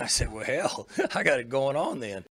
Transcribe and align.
I 0.00 0.06
said, 0.06 0.32
well, 0.32 0.44
hell, 0.44 0.88
I 1.14 1.22
got 1.22 1.40
it 1.40 1.50
going 1.50 1.76
on 1.76 2.00
then. 2.00 2.24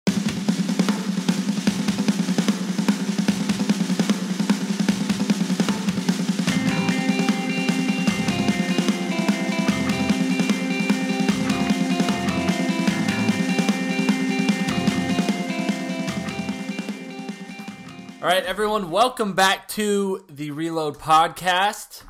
All 18.21 18.27
right, 18.34 18.45
everyone, 18.45 18.91
welcome 18.91 19.34
back 19.34 19.68
to 19.70 20.23
the 20.29 20.52
Reload 20.52 20.99
Podcast. 20.99 22.04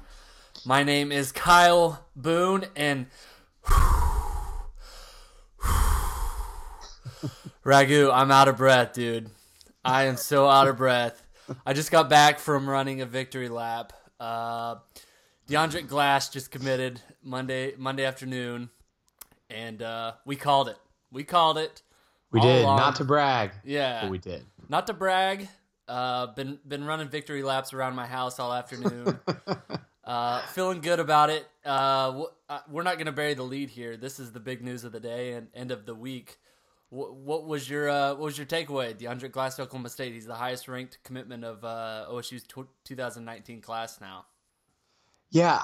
My 0.64 0.84
name 0.84 1.12
is 1.12 1.32
Kyle 1.32 2.06
Boone, 2.16 2.66
and 2.76 3.08
Ragu, 7.68 8.10
I'm 8.14 8.32
out 8.32 8.48
of 8.48 8.56
breath, 8.56 8.94
dude. 8.94 9.30
I 9.84 10.06
am 10.06 10.16
so 10.16 10.48
out 10.48 10.70
of 10.70 10.78
breath. 10.78 11.22
I 11.66 11.74
just 11.74 11.92
got 11.92 12.10
back 12.10 12.40
from 12.40 12.70
running 12.70 13.02
a 13.02 13.06
victory 13.06 13.50
lap. 13.50 13.92
Uh, 14.22 14.76
Deondrick 15.50 15.86
Glass 15.90 16.30
just 16.30 16.50
committed 16.50 17.02
Monday 17.22 17.74
Monday 17.78 18.06
afternoon, 18.06 18.70
and 19.50 19.82
uh, 19.82 20.14
we 20.26 20.38
called 20.38 20.70
it. 20.70 20.78
We 21.12 21.26
called 21.26 21.58
it. 21.58 21.82
We 22.32 22.40
did 22.40 22.64
along. 22.64 22.78
not 22.78 22.96
to 22.96 23.04
brag, 23.04 23.52
Yeah, 23.66 24.04
but 24.04 24.12
we 24.12 24.18
did. 24.18 24.46
not 24.70 24.88
to 24.88 24.94
brag. 24.94 25.50
Uh, 25.90 26.28
been 26.28 26.60
been 26.66 26.86
running 26.86 27.10
victory 27.10 27.44
laps 27.44 27.74
around 27.74 27.96
my 27.96 28.08
house 28.08 28.40
all 28.40 28.54
afternoon. 28.54 29.20
uh, 30.06 30.40
feeling 30.54 30.80
good 30.80 31.02
about 31.02 31.30
it. 31.32 31.46
Uh, 31.66 32.24
uh, 32.48 32.60
we're 32.70 32.84
not 32.84 32.98
gonna 32.98 33.12
bury 33.12 33.34
the 33.34 33.44
lead 33.44 33.70
here. 33.70 33.98
This 33.98 34.22
is 34.22 34.32
the 34.32 34.40
big 34.40 34.64
news 34.64 34.86
of 34.86 34.94
the 34.94 35.02
day 35.02 35.34
and 35.34 35.50
end 35.54 35.72
of 35.72 35.86
the 35.86 35.94
week. 35.94 36.38
What 36.90 37.46
was 37.46 37.70
your 37.70 37.90
uh, 37.90 38.12
what 38.12 38.22
was 38.22 38.38
your 38.38 38.48
takeaway? 38.48 38.98
Deondrick 38.98 39.32
Glass, 39.32 39.58
to 39.58 39.64
Oklahoma 39.64 39.90
State. 39.90 40.14
He's 40.14 40.26
the 40.26 40.36
highest 40.36 40.70
ranked 40.70 41.00
commitment 41.04 41.44
of 41.44 41.64
uh, 41.66 42.06
OSU's 42.10 42.44
tw 42.44 42.66
2019 42.86 43.60
class 43.62 44.00
now. 44.00 44.26
Yeah, 45.30 45.64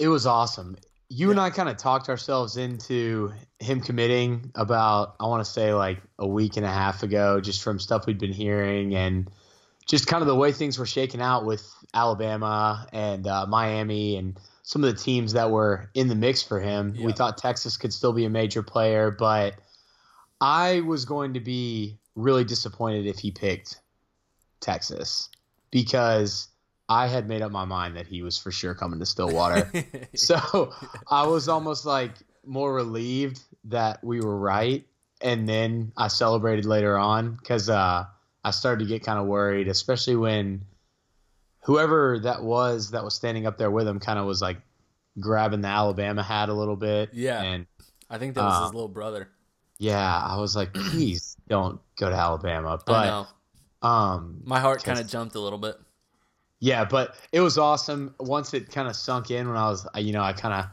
it 0.00 0.08
was 0.08 0.26
awesome. 0.26 0.76
You 1.08 1.30
and 1.30 1.38
I 1.38 1.50
kind 1.50 1.68
of 1.68 1.76
talked 1.76 2.08
ourselves 2.08 2.56
into 2.56 3.32
him 3.60 3.80
committing 3.80 4.50
about 4.56 5.14
I 5.20 5.26
want 5.26 5.44
to 5.44 5.50
say 5.50 5.72
like 5.72 5.98
a 6.18 6.26
week 6.26 6.56
and 6.56 6.66
a 6.66 6.70
half 6.70 7.04
ago, 7.04 7.40
just 7.40 7.62
from 7.62 7.78
stuff 7.78 8.06
we'd 8.06 8.18
been 8.18 8.32
hearing 8.32 8.96
and 8.96 9.30
just 9.86 10.08
kind 10.08 10.20
of 10.20 10.26
the 10.26 10.36
way 10.36 10.50
things 10.50 10.78
were 10.78 10.86
shaking 10.86 11.20
out 11.20 11.44
with 11.44 11.68
Alabama 11.94 12.88
and 12.92 13.26
uh, 13.26 13.46
Miami 13.46 14.16
and 14.16 14.38
some 14.62 14.82
of 14.82 14.96
the 14.96 15.00
teams 15.00 15.32
that 15.32 15.50
were 15.50 15.90
in 15.94 16.08
the 16.08 16.14
mix 16.14 16.42
for 16.42 16.60
him. 16.60 16.94
Yeah. 16.96 17.06
We 17.06 17.12
thought 17.12 17.38
Texas 17.38 17.76
could 17.76 17.92
still 17.92 18.12
be 18.12 18.24
a 18.24 18.30
major 18.30 18.62
player, 18.62 19.10
but 19.10 19.54
I 20.40 20.80
was 20.80 21.04
going 21.04 21.34
to 21.34 21.40
be 21.40 21.98
really 22.14 22.44
disappointed 22.44 23.06
if 23.06 23.18
he 23.18 23.30
picked 23.30 23.80
Texas 24.60 25.28
because 25.70 26.48
I 26.88 27.06
had 27.06 27.28
made 27.28 27.42
up 27.42 27.52
my 27.52 27.64
mind 27.64 27.96
that 27.96 28.06
he 28.06 28.22
was 28.22 28.38
for 28.38 28.50
sure 28.50 28.74
coming 28.74 28.98
to 29.00 29.06
Stillwater. 29.06 29.70
so 30.14 30.72
I 31.08 31.26
was 31.26 31.48
almost 31.48 31.84
like 31.86 32.12
more 32.44 32.72
relieved 32.74 33.40
that 33.64 34.02
we 34.02 34.20
were 34.20 34.36
right. 34.36 34.84
And 35.20 35.48
then 35.48 35.92
I 35.96 36.08
celebrated 36.08 36.64
later 36.64 36.96
on 36.96 37.34
because 37.34 37.68
uh, 37.68 38.06
I 38.42 38.50
started 38.50 38.84
to 38.84 38.88
get 38.88 39.04
kind 39.04 39.18
of 39.18 39.26
worried, 39.26 39.68
especially 39.68 40.16
when 40.16 40.64
whoever 41.64 42.18
that 42.20 42.42
was 42.42 42.92
that 42.92 43.04
was 43.04 43.14
standing 43.14 43.46
up 43.46 43.58
there 43.58 43.70
with 43.70 43.86
him 43.86 44.00
kind 44.00 44.18
of 44.18 44.24
was 44.24 44.40
like 44.40 44.56
grabbing 45.18 45.60
the 45.60 45.68
Alabama 45.68 46.22
hat 46.22 46.48
a 46.48 46.54
little 46.54 46.76
bit. 46.76 47.10
Yeah. 47.12 47.42
And 47.42 47.66
I 48.08 48.16
think 48.18 48.34
that 48.34 48.44
was 48.44 48.54
Uh, 48.54 48.64
his 48.64 48.74
little 48.74 48.88
brother. 48.88 49.28
Yeah, 49.80 50.22
I 50.22 50.36
was 50.38 50.54
like, 50.54 50.72
please 50.74 51.36
don't 51.48 51.80
go 51.96 52.10
to 52.10 52.14
Alabama. 52.14 52.74
I 52.74 52.78
But 52.86 53.06
know. 53.06 53.88
um, 53.88 54.42
My 54.44 54.60
heart 54.60 54.84
kind 54.84 55.00
of 55.00 55.08
jumped 55.08 55.34
a 55.34 55.40
little 55.40 55.58
bit. 55.58 55.76
Yeah, 56.60 56.84
but 56.84 57.14
it 57.32 57.40
was 57.40 57.56
awesome. 57.56 58.14
Once 58.20 58.52
it 58.52 58.70
kind 58.70 58.86
of 58.86 58.94
sunk 58.94 59.30
in, 59.30 59.48
when 59.48 59.56
I 59.56 59.68
was, 59.70 59.86
you 59.96 60.12
know, 60.12 60.22
I 60.22 60.34
kind 60.34 60.52
of 60.54 60.66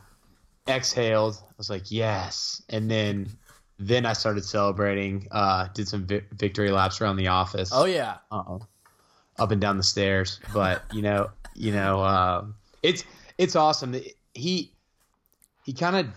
exhaled. 0.68 1.36
I 1.42 1.54
was 1.58 1.70
like, 1.70 1.90
yes, 1.90 2.62
and 2.70 2.92
then 2.92 3.30
then 3.80 4.06
I 4.06 4.12
started 4.14 4.44
celebrating. 4.44 5.28
Uh, 5.32 5.70
did 5.74 5.88
some 5.88 6.06
vi- 6.06 6.24
victory 6.34 6.72
laps 6.72 7.00
around 7.00 7.16
the 7.16 7.28
office. 7.28 7.70
Oh 7.74 7.86
yeah. 7.86 8.18
uh-oh. 8.32 8.68
up 9.40 9.52
and 9.52 9.62
down 9.62 9.78
the 9.78 9.84
stairs. 9.84 10.40
But 10.54 10.84
you 10.92 11.02
know, 11.02 11.30
you 11.56 11.72
know, 11.72 12.04
um, 12.04 12.56
it's 12.84 13.06
it's 13.38 13.56
awesome. 13.56 13.96
He 14.34 14.74
he 15.64 15.72
kind 15.72 15.96
of 15.96 16.08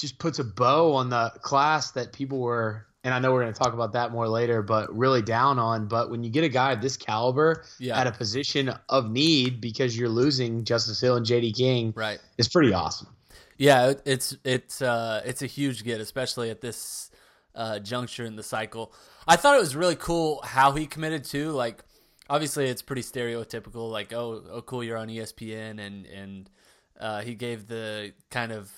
just 0.00 0.18
puts 0.18 0.38
a 0.38 0.44
bow 0.44 0.92
on 0.94 1.10
the 1.10 1.30
class 1.42 1.90
that 1.92 2.12
people 2.12 2.38
were, 2.40 2.86
and 3.04 3.12
I 3.14 3.18
know 3.18 3.32
we're 3.32 3.42
going 3.42 3.52
to 3.52 3.58
talk 3.58 3.72
about 3.72 3.92
that 3.94 4.12
more 4.12 4.28
later, 4.28 4.62
but 4.62 4.94
really 4.96 5.22
down 5.22 5.58
on. 5.58 5.86
But 5.88 6.10
when 6.10 6.22
you 6.24 6.30
get 6.30 6.44
a 6.44 6.48
guy 6.48 6.72
of 6.72 6.80
this 6.82 6.96
caliber 6.96 7.64
Yeah. 7.78 7.98
at 7.98 8.06
a 8.06 8.12
position 8.12 8.72
of 8.88 9.10
need 9.10 9.60
because 9.60 9.96
you're 9.96 10.08
losing 10.08 10.64
Justice 10.64 11.00
Hill 11.00 11.16
and 11.16 11.24
J.D. 11.26 11.52
King, 11.52 11.92
Right. 11.96 12.18
it's 12.38 12.48
pretty 12.48 12.72
awesome. 12.72 13.08
Yeah, 13.56 13.92
it's 14.06 14.34
it's 14.44 14.80
uh, 14.80 15.20
it's 15.26 15.42
a 15.42 15.46
huge 15.46 15.84
get, 15.84 16.00
especially 16.00 16.48
at 16.50 16.60
this 16.62 17.10
uh, 17.54 17.78
juncture 17.78 18.24
in 18.24 18.36
the 18.36 18.42
cycle. 18.42 18.92
I 19.28 19.36
thought 19.36 19.56
it 19.56 19.60
was 19.60 19.76
really 19.76 19.96
cool 19.96 20.40
how 20.42 20.72
he 20.72 20.86
committed 20.86 21.24
to. 21.24 21.50
Like, 21.50 21.84
obviously, 22.30 22.68
it's 22.68 22.80
pretty 22.80 23.02
stereotypical. 23.02 23.90
Like, 23.92 24.14
oh, 24.14 24.42
oh, 24.50 24.62
cool, 24.62 24.82
you're 24.82 24.96
on 24.96 25.08
ESPN, 25.08 25.78
and 25.78 26.06
and 26.06 26.50
uh, 26.98 27.20
he 27.20 27.34
gave 27.34 27.66
the 27.68 28.12
kind 28.30 28.50
of 28.52 28.70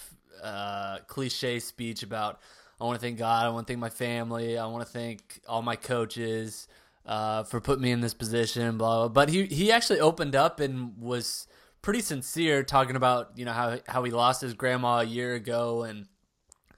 uh, 0.43 0.99
cliche 1.07 1.59
speech 1.59 2.03
about 2.03 2.41
I 2.81 2.85
want 2.85 2.99
to 2.99 3.01
thank 3.01 3.19
God, 3.19 3.47
I 3.47 3.51
want 3.51 3.67
to 3.67 3.73
thank 3.73 3.81
my 3.81 3.91
family, 3.91 4.59
I 4.59 4.67
want 4.67 4.85
to 4.85 4.93
thank 4.93 5.41
all 5.47 5.63
my 5.63 5.77
coaches 5.77 6.67
uh, 7.07 7.45
for 7.45 7.61
putting 7.61 7.83
me 7.83 7.93
in 7.93 8.01
this 8.01 8.15
position, 8.15 8.77
blah, 8.79 9.07
blah. 9.07 9.09
But 9.09 9.29
he 9.29 9.47
he 9.47 9.73
actually 9.73 10.01
opened 10.01 10.35
up 10.35 10.61
and 10.61 10.97
was 10.99 11.47
pretty 11.81 12.01
sincere, 12.01 12.63
talking 12.63 12.97
about 12.97 13.33
you 13.37 13.45
know 13.45 13.53
how 13.53 13.79
how 13.87 14.03
he 14.05 14.11
lost 14.11 14.41
his 14.41 14.55
grandma 14.55 15.01
a 15.01 15.05
year 15.05 15.35
ago 15.35 15.83
and 15.83 16.07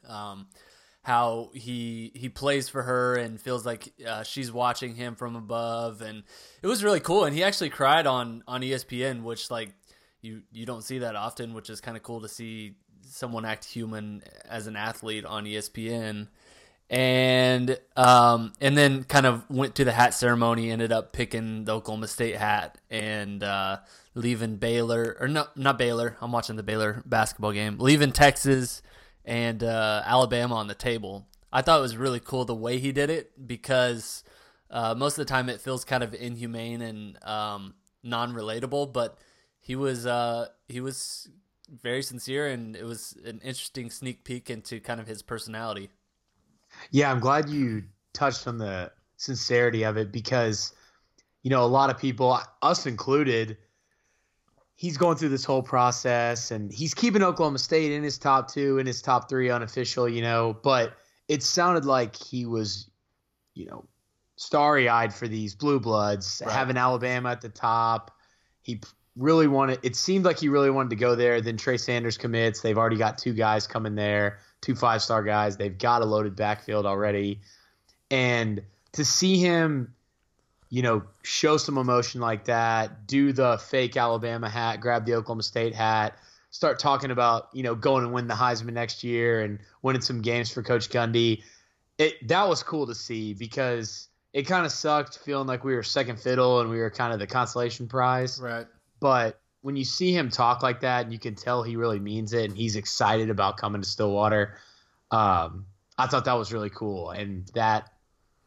um, 0.09 0.47
how 1.03 1.50
he 1.54 2.10
he 2.15 2.28
plays 2.28 2.69
for 2.69 2.82
her 2.82 3.16
and 3.16 3.41
feels 3.41 3.65
like 3.65 3.92
uh, 4.06 4.22
she's 4.22 4.50
watching 4.50 4.94
him 4.94 5.15
from 5.15 5.36
above, 5.36 6.00
and 6.00 6.25
it 6.62 6.66
was 6.66 6.82
really 6.82 7.00
cool. 7.00 7.25
And 7.25 7.34
he 7.34 7.42
actually 7.44 7.71
cried 7.71 8.06
on 8.06 8.42
on 8.48 8.62
ESPN, 8.62 9.22
which 9.22 9.50
like 9.50 9.75
you 10.22 10.42
you 10.50 10.65
don't 10.66 10.82
see 10.82 10.98
that 11.00 11.16
often, 11.16 11.54
which 11.54 11.69
is 11.69 11.81
kind 11.81 11.97
of 11.97 12.03
cool 12.03 12.22
to 12.22 12.28
see 12.28 12.75
someone 13.15 13.45
act 13.45 13.65
human 13.65 14.23
as 14.49 14.67
an 14.67 14.77
athlete 14.77 15.25
on 15.25 15.45
ESPN. 15.45 16.29
And 16.91 17.79
um, 17.97 18.53
and 18.61 18.77
then 18.77 19.05
kind 19.05 19.25
of 19.25 19.49
went 19.49 19.75
to 19.77 19.85
the 19.85 19.93
hat 19.93 20.13
ceremony. 20.13 20.71
Ended 20.71 20.93
up 20.93 21.13
picking 21.13 21.65
the 21.65 21.73
Oklahoma 21.73 22.09
State 22.09 22.37
hat 22.37 22.77
and 22.91 23.43
uh, 23.43 23.79
leaving 24.15 24.57
Baylor 24.57 25.17
or 25.19 25.27
no, 25.27 25.47
not 25.57 25.79
Baylor. 25.79 26.17
I'm 26.21 26.31
watching 26.31 26.57
the 26.57 26.63
Baylor 26.63 27.03
basketball 27.07 27.53
game. 27.53 27.79
Leaving 27.79 28.13
Texas 28.13 28.83
and 29.25 29.65
uh, 29.65 30.03
Alabama 30.05 30.57
on 30.57 30.67
the 30.67 30.75
table. 30.75 31.27
I 31.51 31.63
thought 31.63 31.79
it 31.79 31.83
was 31.83 31.97
really 31.97 32.21
cool 32.21 32.45
the 32.45 32.55
way 32.55 32.79
he 32.79 32.93
did 32.93 33.11
it 33.11 33.47
because 33.47 34.23
uh, 34.71 34.95
most 34.95 35.19
of 35.19 35.27
the 35.27 35.31
time 35.31 35.49
it 35.49 35.61
feels 35.61 35.85
kind 35.85 36.03
of 36.03 36.13
inhumane 36.13 36.83
and 36.83 37.25
um, 37.25 37.75
non-relatable, 38.03 38.93
but 38.93 39.19
he 39.61 39.77
was 39.77 40.05
uh, 40.05 40.49
he 40.69 40.81
was 40.81 41.29
very 41.71 42.03
sincere 42.03 42.49
and 42.49 42.77
it 42.77 42.85
was 42.85 43.17
an 43.25 43.41
interesting 43.43 43.91
sneak 43.91 44.25
peek 44.25 44.51
into 44.51 44.81
kind 44.81 45.01
of 45.01 45.07
his 45.07 45.23
personality. 45.23 45.91
Yeah, 46.91 47.11
I'm 47.11 47.21
glad 47.21 47.49
you 47.49 47.85
touched 48.13 48.47
on 48.47 48.59
the 48.59 48.91
sincerity 49.17 49.85
of 49.85 49.97
it 49.97 50.13
because, 50.13 50.73
you 51.43 51.51
know, 51.51 51.65
a 51.65 51.67
lot 51.67 51.91
of 51.91 51.99
people, 51.99 52.39
us 52.63 52.87
included, 52.87 53.57
he's 54.75 54.97
going 54.97 55.17
through 55.17 55.29
this 55.29 55.45
whole 55.45 55.63
process 55.63 56.51
and 56.51 56.73
he's 56.73 56.95
keeping 56.95 57.23
Oklahoma 57.23 57.59
State 57.59 57.93
in 57.93 58.03
his 58.03 58.19
top 58.19 58.53
two, 58.53 58.79
in 58.79 58.87
his 58.87 59.01
top 59.01 59.29
three 59.29 59.51
unofficial, 59.51 60.09
you 60.09 60.21
know, 60.23 60.57
but 60.63 60.95
it 61.29 61.43
sounded 61.43 61.84
like 61.84 62.17
he 62.17 62.45
was, 62.45 62.91
you 63.55 63.67
know, 63.67 63.84
starry 64.37 64.89
eyed 64.89 65.15
for 65.15 65.28
these 65.28 65.55
blue 65.55 65.78
bloods, 65.78 66.43
Right. 66.45 66.53
having 66.53 66.77
Alabama 66.77 67.31
at 67.31 67.41
the 67.41 67.49
top. 67.49 68.10
He 68.63 68.81
really 69.16 69.47
wanted, 69.47 69.78
it 69.83 69.97
seemed 69.97 70.25
like 70.25 70.39
he 70.41 70.49
really 70.49 70.71
wanted 70.71 70.91
to 70.91 70.97
go 70.97 71.15
there. 71.15 71.41
Then 71.41 71.57
Trey 71.57 71.77
Sanders 71.77 72.19
commits. 72.19 72.61
They've 72.61 72.78
already 72.78 72.97
got 72.97 73.19
two 73.19 73.33
guys 73.33 73.66
coming 73.66 73.95
there, 73.95 74.39
two 74.61 74.75
five 74.75 75.03
star 75.03 75.22
guys. 75.22 75.57
They've 75.57 75.77
got 75.77 76.03
a 76.03 76.05
loaded 76.05 76.37
backfield 76.37 76.87
already. 76.87 77.41
And 78.11 78.63
to 78.93 79.05
see 79.05 79.39
him, 79.39 79.95
you 80.71 80.83
know, 80.83 81.03
show 81.22 81.57
some 81.57 81.78
emotion 81.78 82.21
like 82.21 82.47
that, 82.47 83.07
do 83.07 83.33
the 83.33 83.59
fake 83.59 83.97
Alabama 83.97 84.49
hat, 84.49 84.81
grab 84.81 85.07
the 85.07 85.15
Oklahoma 85.15 85.43
State 85.43 85.75
hat, 85.75 86.19
start 86.51 86.78
talking 86.78 87.10
about, 87.10 87.49
you 87.53 87.63
know, 87.63 87.75
going 87.75 88.05
and 88.05 88.13
win 88.13 88.27
the 88.27 88.34
Heisman 88.34 88.72
next 88.72 89.05
year 89.05 89.43
and 89.43 89.59
winning 89.83 90.03
some 90.03 90.21
games 90.21 90.51
for 90.51 90.63
Coach 90.63 90.89
Gundy. 90.91 91.43
It 91.99 92.27
that 92.28 92.49
was 92.49 92.63
cool 92.65 92.87
to 92.89 92.95
see 92.95 93.34
because 93.34 94.09
it 94.33 94.45
kind 94.45 94.67
of 94.67 94.72
sucked 94.72 95.19
feeling 95.19 95.47
like 95.47 95.63
we 95.63 95.77
were 95.77 95.84
second 95.84 96.19
fiddle 96.19 96.60
and 96.60 96.69
we 96.69 96.78
were 96.78 96.91
kind 96.91 97.13
of 97.13 97.21
the 97.21 97.27
consolation 97.27 97.87
prize. 97.87 98.41
Right. 98.41 98.67
But 99.04 99.39
when 99.60 99.77
you 99.77 99.84
see 99.84 100.16
him 100.16 100.30
talk 100.30 100.62
like 100.62 100.80
that, 100.80 101.04
and 101.04 101.12
you 101.12 101.18
can 101.18 101.34
tell 101.34 101.62
he 101.62 101.77
really 101.77 101.98
means 102.01 102.33
it, 102.33 102.47
and 102.47 102.56
he's 102.56 102.74
excited 102.74 103.28
about 103.28 103.59
coming 103.59 103.83
to 103.83 103.86
Stillwater. 103.86 104.56
Um, 105.10 105.66
I 105.98 106.06
thought 106.06 106.24
that 106.24 106.39
was 106.39 106.54
really 106.54 106.71
cool, 106.71 107.10
and 107.10 107.47
that 107.54 107.91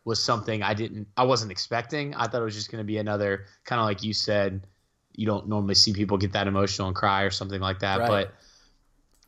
was 0.03 0.23
something 0.23 0.63
I 0.63 0.73
didn't, 0.73 1.09
I 1.15 1.25
wasn't 1.25 1.51
expecting. 1.51 2.15
I 2.15 2.25
thought 2.25 2.41
it 2.41 2.45
was 2.45 2.55
just 2.55 2.71
going 2.71 2.79
to 2.79 2.87
be 2.87 2.97
another 2.97 3.45
kind 3.65 3.79
of 3.79 3.85
like 3.85 4.01
you 4.01 4.13
said, 4.13 4.65
you 5.13 5.27
don't 5.27 5.47
normally 5.47 5.75
see 5.75 5.93
people 5.93 6.17
get 6.17 6.31
that 6.31 6.47
emotional 6.47 6.87
and 6.87 6.95
cry 6.97 7.21
or 7.21 7.29
something 7.29 7.61
like 7.61 7.77
that, 7.81 7.99
Right. 7.99 8.07
but 8.07 8.33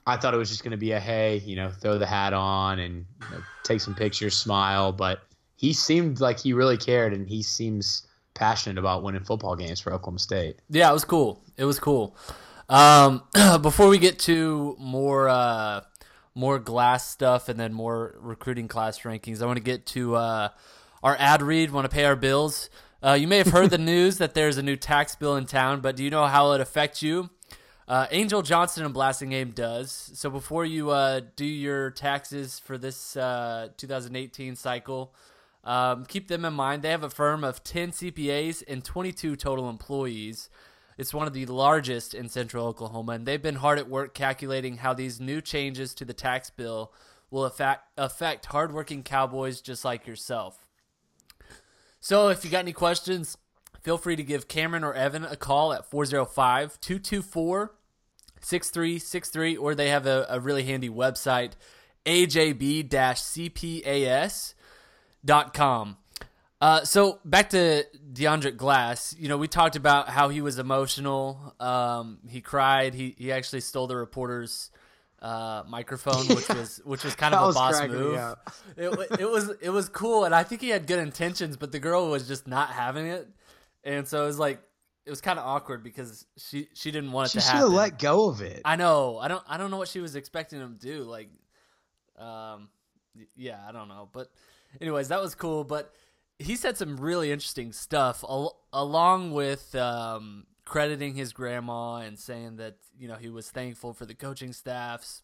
I 0.07 0.17
thought 0.17 0.33
it 0.33 0.37
was 0.37 0.49
just 0.49 0.63
going 0.63 0.71
to 0.71 0.77
be 0.77 0.93
a 0.93 0.99
hey, 0.99 1.43
you 1.45 1.55
know, 1.55 1.69
throw 1.69 1.99
the 1.99 2.07
hat 2.07 2.33
on 2.33 2.79
and 2.79 3.05
you 3.19 3.35
know, 3.37 3.43
take 3.61 3.81
some 3.81 3.93
pictures, 3.93 4.35
smile. 4.35 4.93
But 4.93 5.19
he 5.57 5.73
seemed 5.73 6.21
like 6.21 6.39
he 6.39 6.53
really 6.53 6.77
cared, 6.77 7.13
and 7.13 7.29
he 7.29 7.43
seems 7.43 8.07
passionate 8.39 8.79
about 8.79 9.03
winning 9.03 9.23
football 9.23 9.55
games 9.55 9.79
for 9.79 9.93
Oklahoma 9.93 10.19
State. 10.19 10.55
Yeah, 10.69 10.89
it 10.89 10.93
was 10.93 11.05
cool. 11.05 11.43
It 11.57 11.65
was 11.65 11.79
cool. 11.79 12.15
Um, 12.69 13.23
before 13.61 13.89
we 13.89 13.99
get 13.99 14.17
to 14.19 14.75
more 14.79 15.27
uh, 15.27 15.81
more 16.33 16.57
glass 16.57 17.07
stuff 17.09 17.49
and 17.49 17.59
then 17.59 17.73
more 17.73 18.15
recruiting 18.19 18.67
class 18.67 19.01
rankings, 19.01 19.41
I 19.41 19.45
want 19.45 19.57
to 19.57 19.63
get 19.63 19.85
to 19.87 20.15
uh, 20.15 20.49
our 21.03 21.15
ad 21.19 21.41
read. 21.41 21.71
Want 21.71 21.85
to 21.85 21.93
pay 21.93 22.05
our 22.05 22.15
bills? 22.15 22.69
Uh, 23.03 23.13
you 23.13 23.27
may 23.27 23.37
have 23.37 23.47
heard 23.47 23.69
the 23.69 23.77
news 23.93 24.17
that 24.17 24.33
there's 24.33 24.57
a 24.57 24.63
new 24.63 24.75
tax 24.75 25.15
bill 25.15 25.35
in 25.35 25.45
town, 25.45 25.81
but 25.81 25.95
do 25.95 26.03
you 26.03 26.09
know 26.09 26.25
how 26.25 26.53
it 26.53 26.61
affects 26.61 27.03
you? 27.03 27.29
Uh, 27.87 28.05
Angel 28.11 28.43
Johnson 28.43 28.85
and 28.85 28.93
Blasting 28.93 29.29
Game 29.29 29.49
does. 29.49 30.11
So 30.13 30.29
before 30.29 30.63
you 30.63 30.91
uh, 30.91 31.21
do 31.35 31.45
your 31.45 31.89
taxes 31.89 32.59
for 32.59 32.77
this 32.77 33.17
uh, 33.17 33.69
2018 33.77 34.55
cycle, 34.55 35.11
um, 35.69 36.03
keep 36.05 36.27
them 36.27 36.45
in 36.45 36.53
mind. 36.55 36.81
They 36.81 36.89
have 36.89 37.03
a 37.03 37.11
firm 37.11 37.43
of 37.43 37.63
10 37.63 37.91
CPAs 37.91 38.63
and 38.67 38.83
22 38.83 39.35
total 39.35 39.69
employees. 39.69 40.49
It's 40.97 41.13
one 41.13 41.27
of 41.27 41.33
the 41.33 41.45
largest 41.45 42.15
in 42.15 42.27
central 42.27 42.65
Oklahoma, 42.65 43.11
and 43.11 43.27
they've 43.27 43.39
been 43.41 43.53
hard 43.53 43.77
at 43.77 43.87
work 43.87 44.15
calculating 44.15 44.77
how 44.77 44.95
these 44.95 45.19
new 45.21 45.41
changes 45.41 45.93
to 45.93 46.05
the 46.05 46.13
tax 46.13 46.49
bill 46.49 46.91
will 47.29 47.45
affect, 47.45 47.83
affect 47.99 48.47
hardworking 48.47 49.03
cowboys 49.03 49.61
just 49.61 49.85
like 49.85 50.07
yourself. 50.07 50.65
So 51.99 52.29
if 52.29 52.43
you 52.43 52.49
got 52.49 52.59
any 52.59 52.73
questions, 52.73 53.37
feel 53.83 53.99
free 53.99 54.15
to 54.15 54.23
give 54.23 54.47
Cameron 54.47 54.83
or 54.83 54.95
Evan 54.95 55.23
a 55.23 55.35
call 55.35 55.71
at 55.71 55.85
405 55.85 56.81
224 56.81 57.75
6363, 58.41 59.55
or 59.55 59.75
they 59.75 59.89
have 59.89 60.07
a, 60.07 60.25
a 60.29 60.39
really 60.39 60.63
handy 60.63 60.89
website, 60.89 61.51
ajb 62.07 62.89
cpas.com. 65.25 65.97
Uh, 66.61 66.83
so 66.83 67.19
back 67.23 67.51
to 67.51 67.85
Deondrick 68.11 68.57
Glass. 68.57 69.15
You 69.17 69.29
know, 69.29 69.37
we 69.37 69.47
talked 69.47 69.75
about 69.77 70.09
how 70.09 70.27
he 70.29 70.41
was 70.41 70.59
emotional. 70.59 71.55
Um, 71.59 72.19
he 72.27 72.41
cried. 72.41 72.93
He 72.93 73.15
he 73.17 73.31
actually 73.31 73.61
stole 73.61 73.87
the 73.87 73.95
reporter's 73.95 74.69
uh, 75.21 75.63
microphone, 75.69 76.27
which 76.27 76.49
was 76.49 76.81
which 76.83 77.03
was 77.05 77.15
kind 77.15 77.33
of 77.35 77.49
a 77.51 77.53
boss 77.53 77.81
move. 77.87 78.19
It, 78.75 79.19
it 79.21 79.29
was 79.29 79.51
it 79.61 79.69
was 79.69 79.87
cool, 79.87 80.25
and 80.25 80.35
I 80.35 80.43
think 80.43 80.59
he 80.59 80.67
had 80.69 80.85
good 80.85 80.99
intentions, 80.99 81.55
but 81.55 81.71
the 81.71 81.79
girl 81.79 82.09
was 82.09 82.27
just 82.27 82.45
not 82.45 82.69
having 82.71 83.07
it, 83.07 83.29
and 83.85 84.05
so 84.05 84.23
it 84.23 84.27
was 84.27 84.39
like 84.39 84.61
it 85.05 85.09
was 85.09 85.21
kind 85.21 85.39
of 85.39 85.45
awkward 85.45 85.81
because 85.81 86.25
she 86.37 86.67
she 86.73 86.91
didn't 86.91 87.13
want 87.13 87.27
it 87.27 87.31
She 87.31 87.37
to 87.39 87.41
should 87.45 87.51
happen. 87.53 87.67
have 87.67 87.71
let 87.71 87.99
go 87.99 88.27
of 88.27 88.41
it. 88.41 88.63
I 88.65 88.75
know. 88.75 89.17
I 89.17 89.29
don't. 89.29 89.43
I 89.47 89.55
don't 89.55 89.71
know 89.71 89.77
what 89.77 89.87
she 89.87 90.01
was 90.01 90.17
expecting 90.17 90.59
him 90.59 90.77
to 90.77 90.85
do. 90.85 91.03
Like, 91.03 91.29
um, 92.17 92.67
yeah, 93.37 93.59
I 93.65 93.71
don't 93.71 93.87
know. 93.87 94.09
But, 94.11 94.29
anyways, 94.81 95.07
that 95.09 95.21
was 95.21 95.35
cool. 95.35 95.63
But 95.63 95.93
he 96.37 96.55
said 96.55 96.77
some 96.77 96.97
really 96.97 97.31
interesting 97.31 97.71
stuff, 97.71 98.23
al- 98.27 98.59
along 98.71 99.31
with 99.31 99.75
um, 99.75 100.45
crediting 100.65 101.15
his 101.15 101.33
grandma 101.33 101.97
and 101.97 102.17
saying 102.17 102.57
that 102.57 102.77
you 102.97 103.07
know 103.07 103.15
he 103.15 103.29
was 103.29 103.49
thankful 103.49 103.93
for 103.93 104.05
the 104.05 104.15
coaching 104.15 104.53
staffs 104.53 105.23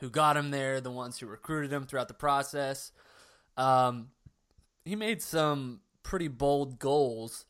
who 0.00 0.10
got 0.10 0.36
him 0.36 0.50
there, 0.50 0.80
the 0.80 0.90
ones 0.90 1.18
who 1.18 1.26
recruited 1.26 1.72
him 1.72 1.86
throughout 1.86 2.08
the 2.08 2.14
process. 2.14 2.92
Um, 3.56 4.08
he 4.84 4.94
made 4.94 5.22
some 5.22 5.80
pretty 6.02 6.28
bold 6.28 6.78
goals. 6.78 7.46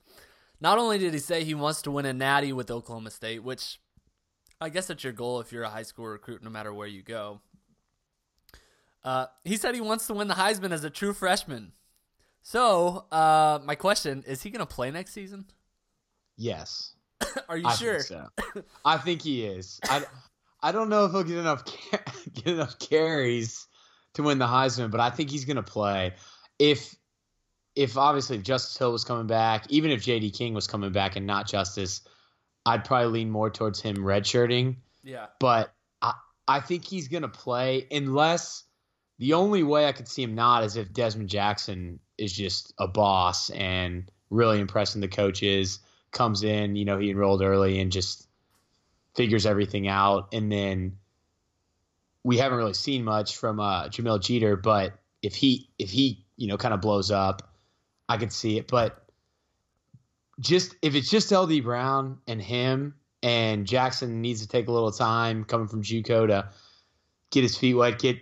Not 0.61 0.79
only 0.79 0.99
did 0.99 1.13
he 1.13 1.19
say 1.19 1.45
he 1.45 1.55
wants 1.55 1.83
to 1.83 1.91
win 1.91 2.07
a 2.07 2.13
natty 2.13 2.53
with 2.53 2.71
Oklahoma 2.71 3.11
State, 3.11 3.43
which 3.43 3.79
I 4.61 4.71
guess 4.71 4.87
that's 4.87 5.05
your 5.05 5.13
goal 5.13 5.41
if 5.41 5.53
you're 5.53 5.65
a 5.65 5.69
high 5.69 5.83
school 5.83 6.07
recruit, 6.07 6.43
no 6.43 6.51
matter 6.51 6.73
where 6.73 6.87
you 6.87 7.03
go. 7.03 7.41
Uh, 9.07 9.27
he 9.45 9.57
said 9.57 9.73
he 9.77 9.81
wants 9.81 10.09
to 10.09 10.15
win 10.15 10.27
the 10.27 10.35
Heisman 10.35 10.73
as 10.73 10.83
a 10.83 10.91
true 10.91 11.15
freshman. 11.15 11.71
So, 12.43 13.07
uh, 13.13 13.61
my 13.65 13.77
question 13.77 14.25
is: 14.27 14.43
He 14.43 14.51
going 14.51 14.67
to 14.67 14.67
play 14.67 14.91
next 14.91 15.13
season? 15.13 15.47
Yes. 16.37 16.95
Are 17.49 17.57
you 17.57 17.67
I 17.67 17.75
sure? 17.75 18.01
Think 18.01 18.29
so. 18.55 18.63
I 18.85 18.99
think 18.99 19.23
he 19.23 19.45
is. 19.45 19.79
I, 19.85 20.05
I 20.61 20.73
don't 20.73 20.89
know 20.89 21.05
if 21.05 21.13
he'll 21.13 21.23
get 21.23 21.39
enough 21.39 21.63
get 22.35 22.47
enough 22.49 22.79
carries 22.81 23.69
to 24.15 24.25
win 24.25 24.39
the 24.39 24.47
Heisman, 24.47 24.91
but 24.91 25.01
I 25.01 25.11
think 25.11 25.31
he's 25.31 25.45
going 25.45 25.57
to 25.57 25.63
play. 25.63 26.13
If 26.59 26.97
if 27.77 27.97
obviously 27.97 28.39
if 28.39 28.43
Justice 28.43 28.77
Hill 28.77 28.91
was 28.91 29.05
coming 29.05 29.29
back, 29.29 29.67
even 29.69 29.93
if 29.93 30.03
J.D. 30.03 30.33
King 30.33 30.53
was 30.53 30.67
coming 30.67 30.91
back 30.91 31.15
and 31.15 31.27
not 31.27 31.47
Justice, 31.47 32.01
I'd 32.65 32.85
probably 32.85 33.21
lean 33.21 33.31
more 33.31 33.51
towards 33.51 33.81
him 33.81 33.99
redshirting. 33.99 34.77
Yeah. 35.05 35.27
But 35.39 35.73
I 36.03 36.15
I 36.49 36.59
think 36.59 36.85
he's 36.85 37.07
going 37.07 37.23
to 37.23 37.29
play 37.29 37.87
unless 37.93 38.65
the 39.19 39.33
only 39.33 39.63
way 39.63 39.87
I 39.87 39.93
could 39.93 40.09
see 40.09 40.23
him 40.23 40.35
not 40.35 40.65
is 40.65 40.77
if 40.77 40.93
Dezmon 40.93 41.27
Jackson 41.27 42.01
is 42.19 42.33
just 42.33 42.73
a 42.79 42.87
boss 42.87 43.51
and 43.51 44.11
really 44.31 44.61
impressing 44.61 45.01
the 45.01 45.09
coaches. 45.09 45.81
Comes 46.13 46.43
in, 46.43 46.77
you 46.77 46.85
know, 46.85 46.99
he 46.99 47.11
enrolled 47.11 47.43
early 47.43 47.79
and 47.81 47.93
just 47.93 48.27
figures 49.15 49.47
everything 49.47 49.89
out. 49.89 50.29
And 50.33 50.51
then 50.51 50.99
we 52.23 52.39
haven't 52.39 52.59
really 52.59 52.75
seen 52.75 53.05
much 53.05 53.37
from 53.37 53.61
uh, 53.61 53.89
Jahmyl 53.89 54.21
Jeter, 54.23 54.57
but 54.57 54.99
if 55.23 55.35
he 55.35 55.69
if 55.79 55.91
he 55.91 56.25
you 56.37 56.49
know 56.49 56.57
kind 56.57 56.75
of 56.75 56.81
blows 56.81 57.11
up, 57.11 57.55
I 58.09 58.17
could 58.17 58.33
see 58.33 58.59
it. 58.59 58.69
But 58.69 59.03
just 60.41 60.75
if 60.83 60.95
it's 60.95 61.11
just 61.11 61.33
LD 61.33 61.63
Brown 61.63 62.19
and 62.27 62.41
him, 62.41 62.95
and 63.23 63.67
Jackson 63.67 64.21
needs 64.21 64.43
to 64.43 64.49
take 64.49 64.69
a 64.69 64.73
little 64.73 64.93
time 64.93 65.45
coming 65.45 65.69
from 65.69 65.83
JUCO 65.83 66.29
to 66.29 66.49
get 67.31 67.43
his 67.43 67.57
feet 67.57 67.75
wet, 67.75 67.99
get 67.99 68.19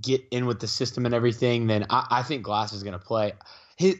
get 0.00 0.22
in 0.30 0.46
with 0.46 0.60
the 0.60 0.68
system 0.68 1.06
and 1.06 1.14
everything, 1.14 1.66
then 1.66 1.86
I, 1.90 2.06
I 2.10 2.22
think 2.22 2.42
Glass 2.42 2.72
is 2.72 2.82
going 2.82 2.98
to 2.98 3.04
play. 3.04 3.32
His 3.76 3.98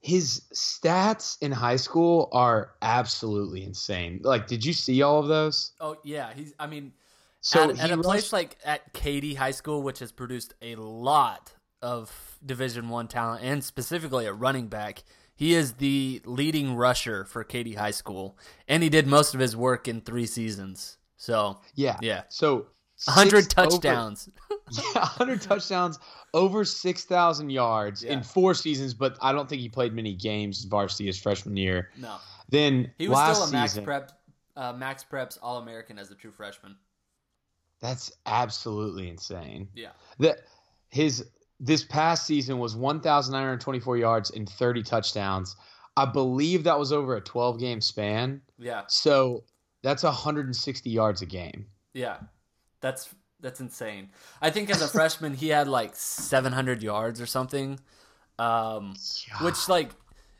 his 0.00 0.42
stats 0.52 1.38
in 1.40 1.50
high 1.50 1.76
school 1.76 2.28
are 2.32 2.72
absolutely 2.82 3.64
insane. 3.64 4.20
Like, 4.22 4.46
did 4.46 4.62
you 4.62 4.74
see 4.74 5.00
all 5.00 5.18
of 5.20 5.28
those? 5.28 5.72
Oh 5.80 5.96
yeah. 6.04 6.32
He's. 6.34 6.52
I 6.58 6.66
mean, 6.66 6.92
So 7.40 7.70
at, 7.70 7.78
at 7.80 7.90
a 7.90 7.96
place 7.96 8.32
like 8.32 8.58
at 8.64 8.92
Katy 8.92 9.34
High 9.34 9.52
School, 9.52 9.82
which 9.82 10.00
has 10.00 10.12
produced 10.12 10.54
a 10.60 10.76
lot 10.76 11.54
of 11.80 12.38
Division 12.44 12.90
One 12.90 13.08
talent, 13.08 13.42
and 13.44 13.64
specifically 13.64 14.26
at 14.26 14.38
running 14.38 14.68
back, 14.68 15.04
he 15.34 15.54
is 15.54 15.74
the 15.74 16.20
leading 16.26 16.76
rusher 16.76 17.24
for 17.24 17.42
Katy 17.42 17.74
High 17.74 17.90
School, 17.90 18.36
and 18.68 18.82
he 18.82 18.90
did 18.90 19.06
most 19.06 19.32
of 19.32 19.40
his 19.40 19.56
work 19.56 19.88
in 19.88 20.02
three 20.02 20.26
seasons. 20.26 20.98
So 21.16 21.60
yeah, 21.74 21.96
yeah, 22.02 22.24
So 22.28 22.66
hundred 23.06 23.44
six 23.44 23.54
over- 23.58 23.70
touchdowns. 23.70 24.28
yeah, 24.72 25.00
100 25.02 25.42
touchdowns, 25.42 25.98
over 26.32 26.64
6,000 26.64 27.50
yards 27.50 28.02
Yeah. 28.02 28.12
in 28.14 28.22
four 28.22 28.54
seasons, 28.54 28.94
but 28.94 29.18
I 29.20 29.30
don't 29.32 29.46
think 29.46 29.60
he 29.60 29.68
played 29.68 29.92
many 29.92 30.14
games 30.14 30.64
varsity 30.64 31.04
his 31.06 31.20
freshman 31.20 31.54
year. 31.56 31.90
no, 31.98 32.16
Then 32.48 32.90
he 32.96 33.06
was 33.06 33.16
last 33.16 33.36
still 33.36 33.48
a 33.50 33.52
Max 33.52 33.72
season, 33.72 33.84
Prep, 33.84 34.12
uh, 34.56 34.72
Max 34.72 35.04
Preps 35.04 35.38
All 35.42 35.58
American 35.58 35.98
as 35.98 36.10
a 36.10 36.14
true 36.14 36.30
freshman. 36.32 36.76
that's 37.80 38.10
absolutely 38.24 39.10
insane. 39.10 39.68
Yeah, 39.74 39.90
That 40.18 40.38
his 40.88 41.26
this 41.60 41.84
past 41.84 42.26
season 42.26 42.58
was 42.58 42.74
1,924 42.74 43.96
yards 43.98 44.30
and 44.30 44.48
30 44.48 44.82
touchdowns. 44.82 45.56
I 45.96 46.06
believe 46.06 46.64
that 46.64 46.78
was 46.78 46.90
over 46.90 47.16
a 47.16 47.20
12 47.20 47.60
game 47.60 47.80
span. 47.82 48.40
yeah, 48.58 48.82
So 48.88 49.44
that's 49.82 50.02
160 50.02 50.88
yards 50.90 51.20
a 51.22 51.26
game. 51.26 51.66
yeah. 51.92 52.16
That's 52.84 53.08
that's 53.40 53.60
insane. 53.60 54.10
I 54.42 54.50
think 54.50 54.70
as 54.70 54.82
a 54.82 54.88
freshman 54.88 55.32
he 55.32 55.48
had 55.48 55.68
like 55.68 55.96
700 55.96 56.82
yards 56.82 57.18
or 57.18 57.26
something. 57.26 57.80
Um, 58.38 58.94
which 59.40 59.68
like 59.68 59.90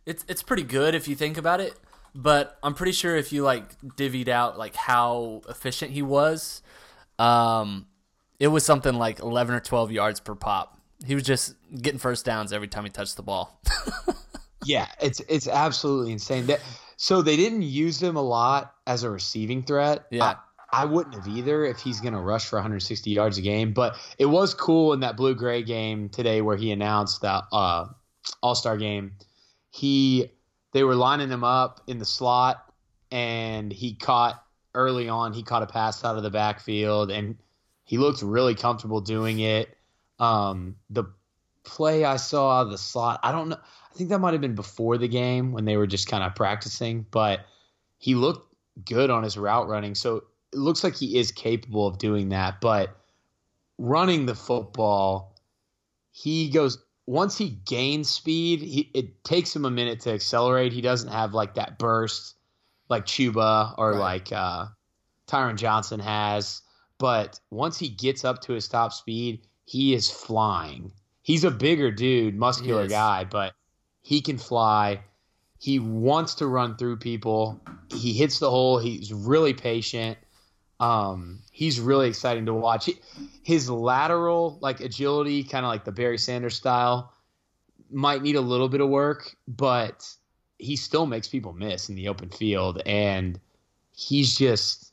it's 0.04 0.24
it's 0.28 0.42
pretty 0.42 0.64
good 0.64 0.94
if 0.94 1.08
you 1.08 1.14
think 1.14 1.38
about 1.38 1.60
it 1.60 1.74
but 2.16 2.58
i'm 2.62 2.74
pretty 2.74 2.92
sure 2.92 3.16
if 3.16 3.32
you 3.32 3.42
like 3.42 3.80
divvied 3.82 4.28
out 4.28 4.58
like 4.58 4.74
how 4.74 5.42
efficient 5.48 5.92
he 5.92 6.02
was 6.02 6.62
um 7.18 7.86
it 8.38 8.48
was 8.48 8.64
something 8.64 8.94
like 8.94 9.20
11 9.20 9.54
or 9.54 9.60
12 9.60 9.92
yards 9.92 10.20
per 10.20 10.34
pop 10.34 10.78
he 11.06 11.14
was 11.14 11.24
just 11.24 11.54
getting 11.80 11.98
first 11.98 12.24
downs 12.24 12.52
every 12.52 12.68
time 12.68 12.84
he 12.84 12.90
touched 12.90 13.16
the 13.16 13.22
ball 13.22 13.60
Yeah, 14.64 14.88
it's 15.00 15.20
it's 15.28 15.48
absolutely 15.48 16.12
insane. 16.12 16.46
That 16.46 16.60
so 16.96 17.22
they 17.22 17.36
didn't 17.36 17.62
use 17.62 18.02
him 18.02 18.16
a 18.16 18.22
lot 18.22 18.74
as 18.86 19.02
a 19.02 19.10
receiving 19.10 19.62
threat. 19.62 20.06
Yeah. 20.10 20.36
I, 20.76 20.84
wouldn't 20.84 21.14
have 21.14 21.28
either 21.28 21.64
if 21.64 21.78
he's 21.78 22.00
going 22.00 22.14
to 22.14 22.20
rush 22.20 22.46
for 22.46 22.56
160 22.56 23.10
yards 23.10 23.38
a 23.38 23.42
game. 23.42 23.72
But 23.72 23.96
it 24.18 24.26
was 24.26 24.54
cool 24.54 24.92
in 24.92 25.00
that 25.00 25.16
blue 25.16 25.34
gray 25.34 25.62
game 25.62 26.08
today 26.08 26.40
where 26.40 26.56
he 26.56 26.72
announced 26.72 27.22
that 27.22 27.44
uh, 27.52 27.86
All 28.42 28.54
Star 28.54 28.76
game. 28.76 29.12
He 29.70 30.30
they 30.72 30.82
were 30.82 30.94
lining 30.94 31.30
him 31.30 31.44
up 31.44 31.80
in 31.86 31.98
the 31.98 32.04
slot, 32.04 32.72
and 33.10 33.72
he 33.72 33.94
caught 33.94 34.42
early 34.74 35.08
on. 35.08 35.32
He 35.32 35.42
caught 35.42 35.62
a 35.62 35.66
pass 35.66 36.04
out 36.04 36.16
of 36.16 36.22
the 36.22 36.30
backfield, 36.30 37.10
and 37.10 37.36
he 37.84 37.98
looked 37.98 38.22
really 38.22 38.54
comfortable 38.54 39.00
doing 39.00 39.40
it. 39.40 39.76
Um, 40.18 40.76
the 40.90 41.04
play 41.64 42.04
I 42.04 42.16
saw 42.16 42.60
out 42.60 42.70
the 42.70 42.78
slot, 42.78 43.20
I 43.22 43.32
don't 43.32 43.48
know. 43.48 43.56
I 43.56 43.96
think 43.96 44.10
that 44.10 44.18
might 44.18 44.32
have 44.32 44.40
been 44.40 44.54
before 44.54 44.98
the 44.98 45.08
game 45.08 45.52
when 45.52 45.64
they 45.64 45.76
were 45.76 45.86
just 45.86 46.08
kind 46.08 46.24
of 46.24 46.34
practicing, 46.34 47.06
but 47.10 47.46
he 47.98 48.14
looked 48.14 48.52
good 48.84 49.10
on 49.10 49.22
his 49.22 49.38
route 49.38 49.68
running. 49.68 49.94
So 49.94 50.24
it 50.54 50.58
looks 50.58 50.84
like 50.84 50.94
he 50.94 51.18
is 51.18 51.32
capable 51.32 51.86
of 51.86 51.98
doing 51.98 52.30
that. 52.30 52.60
But 52.60 52.96
running 53.76 54.26
the 54.26 54.34
football, 54.34 55.36
he 56.12 56.48
goes 56.48 56.78
once 57.06 57.36
he 57.36 57.50
gains 57.66 58.08
speed, 58.08 58.60
he, 58.60 58.90
it 58.94 59.24
takes 59.24 59.54
him 59.54 59.64
a 59.66 59.70
minute 59.70 60.00
to 60.00 60.12
accelerate. 60.12 60.72
He 60.72 60.80
doesn't 60.80 61.10
have 61.10 61.34
like 61.34 61.54
that 61.54 61.78
burst 61.78 62.36
like 62.88 63.04
Chuba 63.04 63.74
or 63.76 63.90
Right. 63.92 63.98
like 63.98 64.32
uh, 64.32 64.66
Tyron 65.26 65.56
Johnson 65.56 66.00
has. 66.00 66.62
But 66.98 67.40
once 67.50 67.78
he 67.78 67.88
gets 67.88 68.24
up 68.24 68.40
to 68.42 68.52
his 68.52 68.68
top 68.68 68.92
speed, 68.92 69.46
he 69.66 69.92
is 69.92 70.10
flying. 70.10 70.92
He's 71.22 71.44
a 71.44 71.50
bigger 71.50 71.90
dude, 71.90 72.36
muscular 72.36 72.86
guy, 72.86 73.24
but 73.24 73.54
he 74.02 74.20
can 74.20 74.38
fly. 74.38 75.02
He 75.58 75.78
wants 75.78 76.34
to 76.36 76.46
run 76.46 76.76
through 76.76 76.98
people. 76.98 77.60
He 77.90 78.12
hits 78.12 78.38
the 78.38 78.50
hole. 78.50 78.78
He's 78.78 79.12
really 79.12 79.54
patient. 79.54 80.18
Um, 80.80 81.40
he's 81.50 81.80
really 81.80 82.08
exciting 82.08 82.46
to 82.46 82.54
watch. 82.54 82.86
He- 82.86 83.00
his 83.42 83.70
lateral 83.70 84.58
like 84.60 84.80
agility, 84.80 85.44
kind 85.44 85.64
of 85.64 85.70
like 85.70 85.84
the 85.84 85.92
Barry 85.92 86.18
Sanders 86.18 86.56
style, 86.56 87.12
might 87.90 88.22
need 88.22 88.36
a 88.36 88.40
little 88.40 88.68
bit 88.68 88.80
of 88.80 88.88
work, 88.88 89.36
but 89.46 90.06
he 90.58 90.76
still 90.76 91.06
makes 91.06 91.28
people 91.28 91.52
miss 91.52 91.88
in 91.88 91.94
the 91.94 92.08
open 92.08 92.30
field, 92.30 92.80
and 92.86 93.38
he's 93.92 94.36
just 94.36 94.92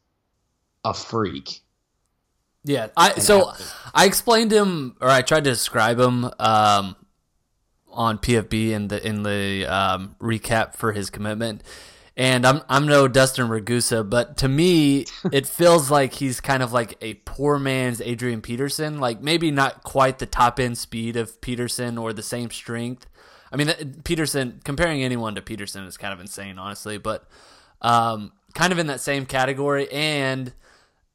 a 0.84 0.94
freak. 0.94 1.62
Yeah, 2.64 2.88
I 2.96 3.20
so 3.20 3.50
athlete. 3.50 3.74
I 3.94 4.06
explained 4.06 4.52
him 4.52 4.96
or 5.02 5.10
I 5.10 5.22
tried 5.24 5.46
to 5.46 5.50
describe 5.50 6.00
him 6.00 6.26
um, 6.40 6.96
on 7.90 8.20
PFB 8.20 8.70
in 8.70 8.88
the 8.88 9.06
in 9.06 9.24
the 9.24 9.66
um, 9.66 10.16
recap 10.20 10.76
for 10.76 10.92
his 10.92 11.10
commitment. 11.10 11.64
And 12.18 12.46
I'm 12.46 12.62
I'm 12.68 12.88
no 12.88 13.08
Dustin 13.08 13.48
Ragusa, 13.48 14.08
but 14.08 14.38
to 14.38 14.48
me 14.50 15.06
it 15.32 15.48
feels 15.48 15.90
like 15.90 16.14
he's 16.14 16.42
kind 16.42 16.62
of 16.62 16.74
like 16.74 16.98
a 17.02 17.16
poor 17.16 17.58
man's 17.58 18.02
Adrian 18.02 18.42
Peterson, 18.42 19.00
like 19.00 19.22
maybe 19.22 19.50
not 19.52 19.84
quite 19.84 20.20
the 20.20 20.26
top 20.26 20.60
end 20.60 20.78
speed 20.78 21.16
of 21.16 21.40
Peterson 21.42 21.98
or 21.98 22.14
the 22.14 22.24
same 22.24 22.52
strength. 22.52 23.08
I 23.52 23.58
mean 23.58 24.02
Peterson 24.04 24.62
comparing 24.64 25.04
anyone 25.04 25.36
to 25.36 25.42
Peterson 25.42 25.86
is 25.86 25.98
kind 25.98 26.14
of 26.14 26.20
insane 26.20 26.58
honestly, 26.58 26.98
but 26.98 27.28
um, 27.82 28.34
kind 28.54 28.72
of 28.72 28.80
in 28.80 28.88
that 28.88 29.02
same 29.02 29.26
category 29.26 29.92
and 29.92 30.54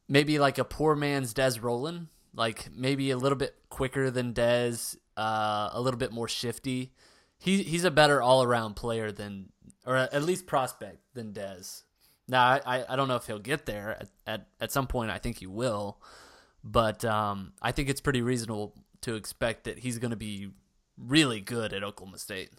maybe 0.08 0.38
like 0.38 0.58
a 0.58 0.64
poor 0.64 0.94
man's 0.94 1.32
Des 1.32 1.60
Roland, 1.60 2.08
like 2.34 2.68
maybe 2.74 3.10
a 3.10 3.16
little 3.16 3.38
bit 3.38 3.54
quicker 3.68 4.10
than 4.10 4.32
Des, 4.32 4.76
uh, 5.16 5.70
a 5.72 5.80
little 5.80 5.98
bit 5.98 6.12
more 6.12 6.28
shifty. 6.28 6.92
He 7.38 7.62
he's 7.62 7.84
a 7.84 7.90
better 7.90 8.22
all 8.22 8.42
around 8.42 8.74
player 8.74 9.12
than, 9.12 9.50
or 9.86 9.96
at 9.96 10.22
least 10.22 10.46
prospect 10.46 10.98
than 11.14 11.32
Des. 11.32 11.82
Now 12.28 12.42
I, 12.44 12.84
I, 12.88 12.96
don't 12.96 13.06
know 13.06 13.16
if 13.16 13.26
he'll 13.26 13.38
get 13.38 13.66
there 13.66 13.96
at, 14.00 14.08
at, 14.26 14.46
at 14.60 14.72
some 14.72 14.88
point. 14.88 15.12
I 15.12 15.18
think 15.18 15.38
he 15.38 15.46
will, 15.46 15.98
but 16.64 17.04
um, 17.04 17.52
I 17.62 17.70
think 17.70 17.88
it's 17.88 18.00
pretty 18.00 18.20
reasonable 18.20 18.74
to 19.02 19.14
expect 19.14 19.64
that 19.64 19.78
he's 19.78 19.98
going 19.98 20.10
to 20.10 20.16
be 20.16 20.50
really 20.98 21.40
good 21.40 21.72
at 21.72 21.84
Oklahoma 21.84 22.18
State. 22.18 22.50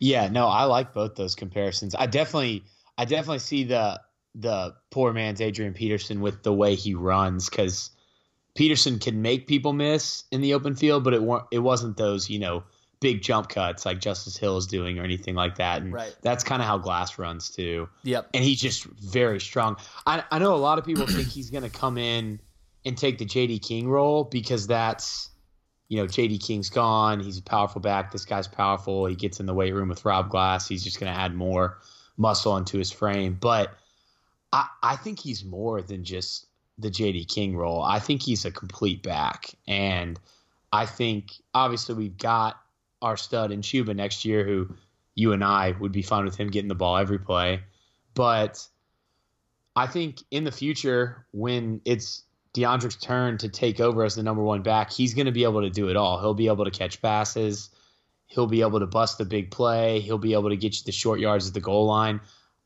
Yeah, 0.00 0.28
no, 0.28 0.46
I 0.46 0.64
like 0.64 0.92
both 0.92 1.14
those 1.14 1.34
comparisons. 1.34 1.94
I 1.94 2.06
definitely, 2.06 2.64
I 2.98 3.04
definitely 3.04 3.40
see 3.40 3.64
the 3.64 4.00
the 4.36 4.74
poor 4.90 5.12
man's 5.12 5.40
Adrian 5.40 5.74
Peterson 5.74 6.20
with 6.20 6.42
the 6.42 6.52
way 6.52 6.74
he 6.74 6.94
runs 6.94 7.48
because 7.48 7.90
Peterson 8.56 8.98
can 8.98 9.22
make 9.22 9.46
people 9.46 9.72
miss 9.72 10.24
in 10.32 10.40
the 10.40 10.54
open 10.54 10.74
field, 10.74 11.04
but 11.04 11.14
it 11.14 11.22
weren't, 11.22 11.44
it 11.52 11.60
wasn't 11.60 11.96
those 11.96 12.28
you 12.28 12.40
know 12.40 12.64
big 13.04 13.20
jump 13.20 13.50
cuts 13.50 13.84
like 13.84 14.00
Justice 14.00 14.34
Hill 14.38 14.56
is 14.56 14.66
doing 14.66 14.98
or 14.98 15.04
anything 15.04 15.34
like 15.34 15.56
that. 15.56 15.82
And 15.82 15.92
Right. 15.92 16.16
that's 16.22 16.42
kind 16.42 16.62
of 16.62 16.66
how 16.66 16.78
Glass 16.78 17.18
runs 17.18 17.50
too. 17.50 17.86
Yep. 18.02 18.30
and 18.32 18.42
he's 18.42 18.58
just 18.60 18.84
very 18.84 19.38
strong. 19.40 19.76
I, 20.06 20.24
I 20.30 20.38
know 20.38 20.54
a 20.54 20.56
lot 20.56 20.78
of 20.78 20.86
people 20.86 21.06
think 21.06 21.28
he's 21.28 21.50
going 21.50 21.64
to 21.64 21.68
come 21.70 21.98
in 21.98 22.40
and 22.86 22.96
take 22.96 23.18
the 23.18 23.26
JD 23.26 23.60
King 23.66 23.88
role 23.88 24.24
because 24.24 24.66
that's, 24.66 25.28
you 25.88 25.98
know, 25.98 26.06
JD 26.06 26.42
King's 26.46 26.70
gone. 26.70 27.20
He's 27.20 27.36
a 27.36 27.42
powerful 27.42 27.82
back. 27.82 28.10
This 28.10 28.24
guy's 28.24 28.48
powerful. 28.48 29.04
He 29.04 29.14
gets 29.16 29.38
in 29.38 29.44
the 29.44 29.54
weight 29.54 29.74
room 29.74 29.90
with 29.90 30.04
Rob 30.06 30.30
Glass. 30.30 30.66
He's 30.66 30.82
just 30.82 30.98
going 30.98 31.12
to 31.12 31.18
add 31.20 31.34
more 31.34 31.78
muscle 32.16 32.56
into 32.56 32.78
his 32.78 32.90
frame. 32.90 33.36
But 33.38 33.70
I, 34.50 34.66
I 34.82 34.96
think 34.96 35.20
he's 35.20 35.44
more 35.44 35.82
than 35.82 36.04
just 36.04 36.46
the 36.78 36.88
JD 36.90 37.28
King 37.28 37.54
role. 37.54 37.82
I 37.82 37.98
think 37.98 38.22
he's 38.22 38.46
a 38.46 38.50
complete 38.50 39.02
back. 39.02 39.50
And 39.68 40.18
I 40.72 40.86
think, 40.86 41.32
obviously, 41.52 41.94
we've 41.94 42.16
got 42.18 42.56
our 43.04 43.16
stud 43.18 43.52
in 43.52 43.60
Chuba 43.60 43.94
next 43.94 44.24
year 44.24 44.44
who 44.44 44.74
you 45.14 45.32
and 45.32 45.44
I 45.44 45.72
would 45.78 45.92
be 45.92 46.02
fine 46.02 46.24
with 46.24 46.36
him 46.36 46.50
getting 46.50 46.68
the 46.68 46.74
ball 46.74 46.96
every 46.96 47.18
play. 47.18 47.60
But 48.14 48.66
I 49.76 49.86
think 49.86 50.22
in 50.30 50.44
the 50.44 50.50
future, 50.50 51.26
when 51.32 51.80
it's 51.84 52.24
Deondrick's 52.54 52.96
turn 52.96 53.38
to 53.38 53.48
take 53.48 53.78
over 53.78 54.04
as 54.04 54.14
the 54.14 54.22
number 54.22 54.42
one 54.42 54.62
back, 54.62 54.90
he's 54.90 55.12
going 55.14 55.26
to 55.26 55.32
be 55.32 55.44
able 55.44 55.60
to 55.60 55.70
do 55.70 55.88
it 55.88 55.96
all. 55.96 56.18
He'll 56.18 56.34
be 56.34 56.46
able 56.46 56.64
to 56.64 56.70
catch 56.70 57.02
passes. 57.02 57.70
He'll 58.26 58.46
be 58.46 58.62
able 58.62 58.80
to 58.80 58.86
bust 58.86 59.18
the 59.18 59.24
big 59.24 59.50
play. 59.50 60.00
He'll 60.00 60.18
be 60.18 60.32
able 60.32 60.48
to 60.48 60.56
get 60.56 60.74
you 60.74 60.82
the 60.86 60.92
short 60.92 61.20
yards 61.20 61.46
at 61.46 61.54
the 61.54 61.60
goal 61.60 61.86
line. 61.86 62.20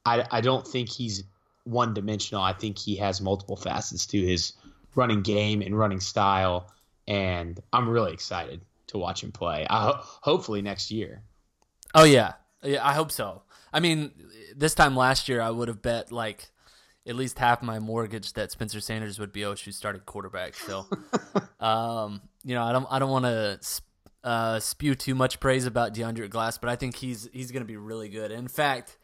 I, 0.06 0.24
I 0.30 0.40
don't 0.40 0.66
think 0.66 0.88
he's 0.88 1.24
one 1.64 1.94
dimensional. 1.94 2.42
I 2.42 2.52
think 2.52 2.78
he 2.78 2.96
has 2.96 3.20
multiple 3.20 3.56
facets 3.56 4.06
to 4.06 4.24
his 4.24 4.52
running 4.94 5.22
game 5.22 5.62
and 5.62 5.76
running 5.76 6.00
style. 6.00 6.70
And 7.08 7.58
I'm 7.72 7.88
really 7.88 8.12
excited 8.12 8.60
to 8.88 8.98
watch 8.98 9.22
him 9.22 9.32
play. 9.32 9.66
I 9.68 9.82
ho- 9.84 10.00
hopefully 10.02 10.62
next 10.62 10.90
year. 10.90 11.22
Oh 11.94 12.04
yeah, 12.04 12.34
yeah. 12.62 12.86
I 12.86 12.92
hope 12.92 13.10
so. 13.10 13.42
I 13.72 13.80
mean, 13.80 14.12
this 14.56 14.74
time 14.74 14.96
last 14.96 15.28
year, 15.28 15.40
I 15.40 15.50
would 15.50 15.68
have 15.68 15.82
bet 15.82 16.12
like 16.12 16.50
at 17.06 17.16
least 17.16 17.38
half 17.38 17.62
my 17.62 17.78
mortgage 17.78 18.34
that 18.34 18.52
Spencer 18.52 18.80
Sanders 18.80 19.18
would 19.18 19.32
be 19.32 19.40
OSU's 19.40 19.76
starting 19.76 20.02
quarterback. 20.02 20.54
So, 20.54 20.86
um, 21.60 22.20
you 22.44 22.54
know, 22.54 22.62
I 22.62 22.72
don't, 22.72 22.86
I 22.90 22.98
don't 22.98 23.10
want 23.10 23.24
to 23.24 23.60
uh, 24.22 24.60
spew 24.60 24.94
too 24.94 25.14
much 25.14 25.40
praise 25.40 25.66
about 25.66 25.94
Deondrick 25.94 26.30
Glass, 26.30 26.58
but 26.58 26.68
I 26.68 26.76
think 26.76 26.96
he's 26.96 27.28
he's 27.32 27.50
going 27.50 27.62
to 27.62 27.66
be 27.66 27.76
really 27.76 28.08
good. 28.08 28.30
In 28.30 28.48
fact, 28.48 28.98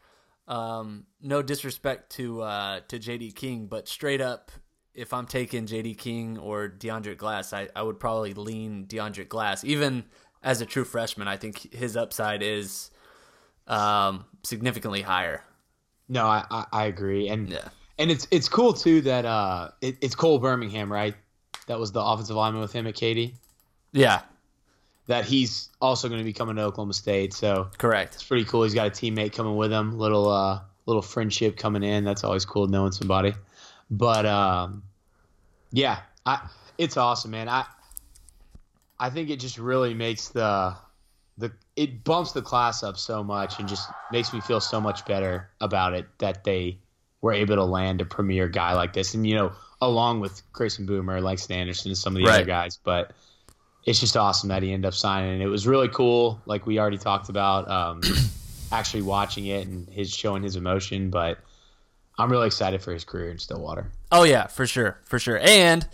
um, 0.47 1.05
no 1.21 1.41
disrespect 1.41 2.11
to 2.13 2.41
uh, 2.41 2.79
to 2.89 2.99
JD 2.99 3.35
King, 3.35 3.67
but 3.67 3.87
straight 3.87 4.21
up, 4.21 4.51
if 4.95 5.13
I'm 5.13 5.25
taking 5.25 5.65
JD 5.65 5.97
King 5.97 6.37
or 6.37 6.69
Deondrick 6.69 7.17
Glass, 7.17 7.53
I, 7.53 7.67
I 7.75 7.83
would 7.83 7.99
probably 7.99 8.33
lean 8.33 8.85
Deondrick 8.87 9.29
Glass. 9.29 9.63
Even 9.63 10.05
as 10.41 10.61
a 10.61 10.65
true 10.65 10.85
freshman, 10.85 11.27
I 11.27 11.37
think 11.37 11.73
his 11.73 11.97
upside 11.97 12.41
is 12.41 12.91
um, 13.67 14.25
significantly 14.43 15.01
higher. 15.01 15.43
No, 16.07 16.25
I, 16.25 16.45
I, 16.49 16.65
I 16.71 16.85
agree. 16.85 17.27
And 17.29 17.49
Yeah. 17.49 17.67
And 17.97 18.11
it's 18.11 18.27
it's 18.29 18.49
cool 18.49 18.73
too 18.73 18.99
that 19.01 19.23
uh 19.23 19.69
it, 19.79 19.95
it's 20.01 20.15
Cole 20.15 20.37
Birmingham, 20.37 20.91
right? 20.91 21.15
That 21.67 21.79
was 21.79 21.93
the 21.93 22.03
offensive 22.03 22.35
lineman 22.35 22.61
with 22.61 22.73
him 22.73 22.87
at 22.87 22.95
Katy. 22.95 23.35
Yeah, 23.93 24.21
That 25.07 25.23
he's 25.23 25.69
also 25.79 26.09
going 26.09 26.19
to 26.19 26.25
be 26.25 26.33
coming 26.33 26.57
to 26.57 26.63
Oklahoma 26.63 26.93
State, 26.93 27.33
so 27.33 27.69
correct. 27.77 28.15
it's 28.15 28.23
pretty 28.23 28.43
cool. 28.43 28.63
He's 28.63 28.73
got 28.73 28.87
a 28.87 28.91
teammate 28.91 29.31
coming 29.31 29.55
with 29.55 29.71
him, 29.71 29.97
little 29.97 30.27
uh 30.27 30.59
little 30.85 31.01
friendship 31.01 31.57
coming 31.57 31.83
in. 31.83 32.03
That's 32.03 32.25
always 32.25 32.43
cool 32.43 32.67
knowing 32.67 32.91
somebody. 32.91 33.33
But 33.89 34.25
um, 34.25 34.83
yeah, 35.71 35.99
I 36.25 36.47
it's 36.77 36.97
awesome, 36.97 37.31
man. 37.31 37.49
I 37.49 37.65
I 38.99 39.09
think 39.09 39.29
it 39.29 39.39
just 39.39 39.57
really 39.57 39.93
makes 39.93 40.29
the 40.29 40.75
the 41.37 41.51
it 41.75 42.03
bumps 42.03 42.31
the 42.31 42.41
class 42.41 42.83
up 42.83 42.97
so 42.97 43.23
much 43.23 43.59
and 43.59 43.67
just 43.67 43.89
makes 44.11 44.33
me 44.33 44.41
feel 44.41 44.59
so 44.59 44.79
much 44.79 45.05
better 45.05 45.49
about 45.61 45.93
it 45.93 46.07
that 46.19 46.43
they 46.43 46.79
were 47.21 47.33
able 47.33 47.55
to 47.55 47.63
land 47.63 48.01
a 48.01 48.05
premier 48.05 48.47
guy 48.47 48.73
like 48.73 48.93
this, 48.93 49.13
and 49.13 49.27
you 49.27 49.35
know, 49.35 49.51
along 49.81 50.19
with 50.19 50.41
Grayson 50.53 50.85
Boomer, 50.85 51.21
Langston 51.21 51.57
Anderson, 51.57 51.91
and 51.91 51.97
some 51.97 52.15
of 52.15 52.23
the 52.23 52.29
other 52.29 52.45
guys, 52.45 52.79
but. 52.83 53.11
It's 53.87 53.99
just 53.99 54.17
awesome 54.17 54.49
that 54.49 54.63
he 54.63 54.73
ended 54.73 54.87
up 54.87 54.95
signing. 54.95 55.33
And 55.33 55.43
It 55.43 55.47
was 55.47 55.67
really 55.67 55.89
cool, 55.89 56.41
like 56.47 56.65
we 56.65 56.79
already 56.79 56.97
talked 56.97 57.29
about. 57.29 57.69
Um, 57.69 58.01
actually 58.71 59.03
watching 59.03 59.45
it 59.45 59.67
and 59.67 59.87
his 59.89 60.13
showing 60.13 60.43
his 60.43 60.55
emotion, 60.55 61.09
but 61.09 61.39
I'm 62.17 62.31
really 62.31 62.47
excited 62.47 62.81
for 62.81 62.93
his 62.93 63.03
career 63.03 63.29
in 63.31 63.37
Stillwater. 63.39 63.91
Oh 64.11 64.23
yeah, 64.23 64.47
for 64.47 64.65
sure, 64.65 64.99
for 65.03 65.19
sure. 65.19 65.39
And 65.41 65.87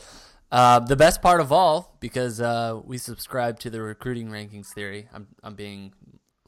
uh, 0.51 0.79
the 0.79 0.95
best 0.95 1.21
part 1.21 1.41
of 1.41 1.51
all, 1.51 1.95
because 1.99 2.39
uh, 2.41 2.79
we 2.85 2.97
subscribe 2.97 3.59
to 3.59 3.69
the 3.69 3.81
recruiting 3.81 4.29
rankings 4.29 4.67
theory. 4.67 5.07
I'm 5.13 5.27
I'm 5.43 5.55
being 5.55 5.93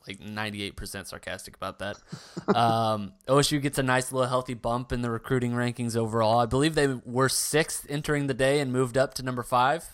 like 0.06 0.20
98% 0.20 1.08
sarcastic 1.08 1.56
about 1.56 1.80
that. 1.80 1.98
Um, 2.54 3.14
OSU 3.28 3.62
gets 3.62 3.78
a 3.78 3.84
nice 3.84 4.12
little 4.12 4.28
healthy 4.28 4.54
bump 4.54 4.92
in 4.92 5.02
the 5.02 5.10
recruiting 5.10 5.54
rankings 5.54 5.96
overall. 5.96 6.40
I 6.40 6.46
believe 6.46 6.76
they 6.76 6.88
were 6.88 7.30
sixth 7.30 7.86
entering 7.90 8.28
the 8.28 8.34
day 8.34 8.60
and 8.60 8.72
moved 8.74 8.98
up 8.98 9.14
to 9.16 9.24
number 9.24 9.44
five. 9.44 9.86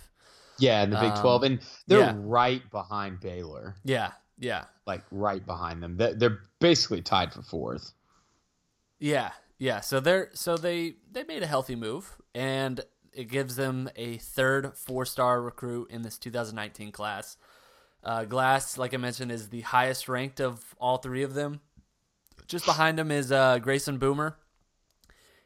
Yeah, 0.57 0.81
in 0.83 0.89
the 0.89 0.97
Big 0.97 1.11
Um, 1.11 1.21
12, 1.21 1.43
and 1.43 1.59
they're 1.87 1.99
yeah. 1.99 2.15
right 2.17 2.69
behind 2.71 3.19
Baylor, 3.19 3.75
Yeah, 3.85 4.11
yeah, 4.39 4.65
like 4.87 5.03
right 5.11 5.45
behind 5.45 5.83
them. 5.83 5.95
They're, 5.95 6.15
they're 6.15 6.39
basically 6.59 7.01
tied 7.03 7.31
for 7.33 7.43
fourth. 7.43 7.93
yeah, 8.99 9.31
yeah. 9.59 9.81
So 9.81 9.99
they're 9.99 10.29
so 10.33 10.57
they 10.57 10.95
they 11.11 11.23
made 11.23 11.43
a 11.43 11.47
healthy 11.47 11.75
move, 11.75 12.17
and 12.33 12.81
it 13.13 13.25
gives 13.25 13.55
them 13.55 13.89
a 13.95 14.17
third 14.17 14.75
four 14.75 15.05
star 15.05 15.41
recruit 15.41 15.91
in 15.91 16.01
this 16.01 16.17
2019 16.17 16.91
class. 16.91 17.37
Uh, 18.03 18.23
Glass, 18.23 18.77
like 18.77 18.93
I 18.93 18.97
mentioned, 18.97 19.29
is 19.31 19.49
the 19.49 19.59
highest 19.61 20.07
ranked 20.07 20.39
of 20.39 20.63
all 20.79 20.97
three 20.97 21.21
of 21.23 21.33
them. 21.33 21.59
Just 22.47 22.65
behind 22.65 22.97
him 22.97 23.11
is 23.11 23.29
uh, 23.31 23.59
Grayson 23.59 23.97
Boomer. 23.97 24.37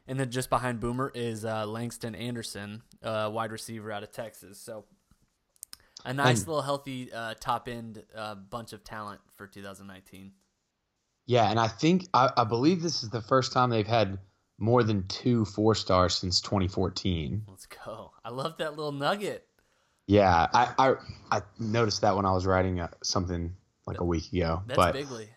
And 0.06 0.20
then 0.20 0.30
just 0.30 0.50
behind 0.50 0.78
Boomer 0.80 1.10
is 1.14 1.44
uh, 1.44 1.66
Langston 1.66 2.14
Anderson, 2.14 2.82
uh, 3.02 3.28
wide 3.32 3.50
receiver 3.50 3.90
out 3.90 4.02
of 4.04 4.12
Texas. 4.12 4.60
So 4.60 4.84
a 6.04 6.12
nice 6.14 6.40
And- 6.40 6.48
little 6.48 6.62
healthy 6.62 7.10
uh, 7.12 7.34
top 7.40 7.66
end 7.68 8.04
uh, 8.14 8.36
bunch 8.36 8.72
of 8.72 8.84
talent 8.84 9.20
for 9.34 9.46
2019. 9.48 10.30
Yeah, 11.26 11.50
and 11.50 11.58
I 11.58 11.68
think 11.68 12.06
I, 12.14 12.30
I 12.36 12.44
believe 12.44 12.82
this 12.82 13.02
is 13.02 13.10
the 13.10 13.22
first 13.22 13.52
time 13.52 13.70
they've 13.70 13.86
had 13.86 14.18
more 14.58 14.82
than 14.82 15.06
two 15.08 15.44
four 15.46 15.74
stars 15.74 16.14
since 16.14 16.40
2014. 16.40 17.44
Let's 17.48 17.66
go. 17.66 18.12
I 18.24 18.30
love 18.30 18.56
that 18.58 18.76
little 18.76 18.92
nugget. 18.92 19.46
Yeah, 20.06 20.46
I 20.52 20.74
I, 20.78 20.94
I 21.30 21.42
noticed 21.58 22.02
that 22.02 22.14
when 22.14 22.26
I 22.26 22.32
was 22.32 22.44
writing 22.46 22.78
uh, 22.80 22.88
something 23.02 23.54
like 23.86 24.00
a 24.00 24.04
week 24.04 24.32
ago. 24.32 24.62
That's 24.66 24.76
but 24.76 24.92
bigly. 24.92 25.28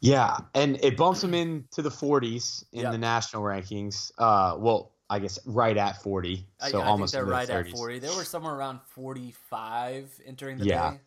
yeah, 0.00 0.38
and 0.54 0.78
it 0.82 0.96
bumps 0.96 1.20
them 1.20 1.34
into 1.34 1.82
the 1.82 1.90
40s 1.90 2.64
in 2.72 2.82
Yeah. 2.82 2.90
the 2.90 2.98
national 2.98 3.42
rankings. 3.42 4.10
Uh, 4.18 4.56
well, 4.58 4.92
I 5.10 5.20
guess 5.20 5.38
right 5.46 5.76
at 5.76 6.02
40, 6.02 6.44
so 6.58 6.80
I, 6.80 6.86
almost 6.86 7.14
think 7.14 7.20
they're 7.20 7.24
the 7.26 7.30
right 7.32 7.48
30s. 7.48 7.70
at 7.72 7.76
40. 7.78 7.98
They 8.00 8.14
were 8.16 8.24
somewhere 8.24 8.54
around 8.54 8.80
45 8.88 10.20
entering 10.26 10.58
the 10.58 10.66
Yeah. 10.66 10.90
day. 10.90 11.00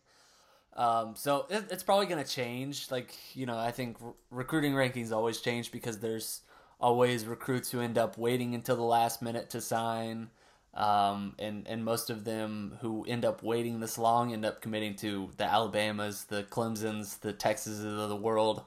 Um, 0.74 1.14
so 1.16 1.46
it, 1.50 1.64
it's 1.70 1.82
probably 1.82 2.06
going 2.06 2.22
to 2.22 2.30
change. 2.30 2.90
Like, 2.90 3.14
you 3.34 3.46
know, 3.46 3.58
I 3.58 3.70
think 3.70 3.96
recruiting 4.30 4.72
rankings 4.72 5.12
always 5.12 5.40
change 5.40 5.70
because 5.70 5.98
there's 5.98 6.42
always 6.80 7.26
recruits 7.26 7.70
who 7.70 7.80
end 7.80 7.98
up 7.98 8.18
waiting 8.18 8.54
until 8.54 8.76
the 8.76 8.82
last 8.82 9.22
minute 9.22 9.50
to 9.50 9.60
sign. 9.60 10.30
Um, 10.74 11.34
and, 11.38 11.68
and 11.68 11.84
most 11.84 12.08
of 12.08 12.24
them 12.24 12.78
who 12.80 13.04
end 13.06 13.26
up 13.26 13.42
waiting 13.42 13.80
this 13.80 13.98
long 13.98 14.32
end 14.32 14.46
up 14.46 14.62
committing 14.62 14.94
to 14.96 15.30
the 15.36 15.44
Alabamas, 15.44 16.24
the 16.24 16.44
Clemsons, 16.44 17.20
the 17.20 17.34
Texases 17.34 17.84
of 17.84 18.08
the 18.08 18.16
world. 18.16 18.64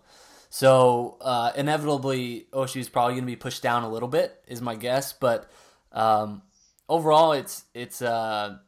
So 0.49 1.17
uh, 1.19 1.51
inevitably, 1.55 2.47
OSU 2.53 2.79
is 2.79 2.89
probably 2.89 3.15
going 3.15 3.23
to 3.23 3.27
be 3.31 3.35
pushed 3.35 3.63
down 3.63 3.83
a 3.83 3.89
little 3.89 4.07
bit, 4.07 4.41
is 4.47 4.61
my 4.61 4.75
guess. 4.75 5.11
But 5.11 5.49
um, 5.91 6.43
overall, 6.87 7.33
it's 7.33 7.65
it's 7.73 8.01
uh, 8.01 8.59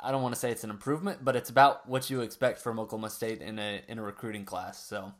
I 0.00 0.10
don't 0.10 0.22
want 0.22 0.34
to 0.34 0.40
say 0.40 0.50
it's 0.50 0.64
an 0.64 0.70
improvement, 0.70 1.24
but 1.24 1.36
it's 1.36 1.50
about 1.50 1.88
what 1.88 2.10
you 2.10 2.20
expect 2.20 2.58
from 2.58 2.78
Oklahoma 2.78 3.10
State 3.10 3.40
in 3.40 3.58
a 3.58 3.82
in 3.88 3.98
a 3.98 4.02
recruiting 4.02 4.44
class. 4.44 4.82
So 4.84 5.12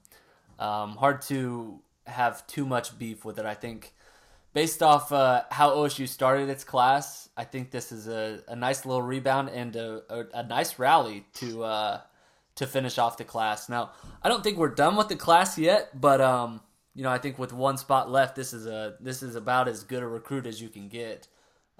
um, 0.58 0.96
hard 0.96 1.22
to 1.22 1.80
have 2.06 2.46
too 2.46 2.66
much 2.66 2.98
beef 2.98 3.24
with 3.24 3.38
it. 3.38 3.46
I 3.46 3.54
think 3.54 3.94
based 4.52 4.82
off 4.82 5.12
uh, 5.12 5.42
how 5.50 5.70
OSU 5.70 6.08
started 6.08 6.48
its 6.48 6.64
class, 6.64 7.28
I 7.36 7.44
think 7.44 7.70
this 7.70 7.92
is 7.92 8.08
a, 8.08 8.42
a 8.48 8.56
nice 8.56 8.84
little 8.84 9.02
rebound 9.02 9.50
and 9.50 9.74
a, 9.76 10.02
a, 10.10 10.24
a 10.34 10.42
nice 10.42 10.78
rally 10.78 11.24
to 11.34 11.64
uh, 11.64 12.00
to 12.56 12.66
finish 12.66 12.98
off 12.98 13.16
the 13.16 13.24
class. 13.24 13.68
Now, 13.68 13.92
I 14.22 14.28
don't 14.28 14.42
think 14.42 14.58
we're 14.58 14.74
done 14.74 14.96
with 14.96 15.08
the 15.08 15.16
class 15.16 15.58
yet, 15.58 15.98
but 15.98 16.20
um, 16.20 16.60
you 16.94 17.02
know, 17.02 17.10
I 17.10 17.18
think 17.18 17.38
with 17.38 17.52
one 17.52 17.78
spot 17.78 18.10
left, 18.10 18.36
this 18.36 18.52
is 18.52 18.66
a 18.66 18.96
this 19.00 19.22
is 19.22 19.36
about 19.36 19.68
as 19.68 19.84
good 19.84 20.02
a 20.02 20.06
recruit 20.06 20.46
as 20.46 20.60
you 20.60 20.68
can 20.68 20.88
get 20.88 21.28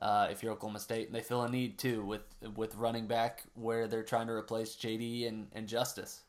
uh, 0.02 0.26
if 0.30 0.42
you're 0.42 0.52
Oklahoma 0.52 0.80
State, 0.80 1.06
and 1.06 1.14
they 1.14 1.21
feel 1.21 1.42
a 1.42 1.49
need 1.49 1.78
too 1.78 2.04
with 2.04 2.23
with 2.56 2.75
running 2.75 3.06
back 3.06 3.44
where 3.54 3.87
they're 3.87 4.02
trying 4.02 4.26
to 4.26 4.32
replace 4.32 4.75
JD 4.75 5.28
and, 5.28 5.47
and 5.52 5.68
Justice. 5.68 6.23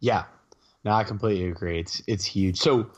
Yeah, 0.00 0.24
no, 0.84 0.92
I 0.92 1.02
completely 1.02 1.48
agree. 1.48 1.80
It's 1.80 2.02
it's 2.06 2.24
huge. 2.24 2.58
So 2.58 2.90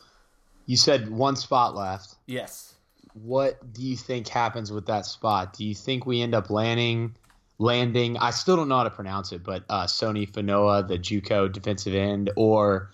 you 0.67 0.77
said 0.77 1.09
one 1.09 1.37
spot 1.37 1.77
left. 1.77 2.17
Yes. 2.27 2.75
What 3.15 3.73
do 3.73 3.83
you 3.83 3.97
think 3.97 4.29
happens 4.29 4.71
with 4.73 4.87
that 4.87 5.07
spot? 5.07 5.55
Do 5.55 5.65
you 5.65 5.75
think 5.75 6.05
we 6.05 6.21
end 6.23 6.35
up 6.35 6.51
landing 6.51 7.15
landing? 7.59 8.19
I 8.19 8.31
still 8.31 8.57
don't 8.57 8.69
know 8.69 8.79
how 8.79 8.85
to 8.85 8.91
pronounce 8.91 9.31
it, 9.31 9.45
but 9.45 9.65
uh, 9.69 9.87
Sony 9.87 10.29
Fanoa, 10.29 10.87
the 10.87 10.99
JUCO 10.99 11.53
defensive 11.53 11.95
end, 11.95 12.31
or 12.37 12.91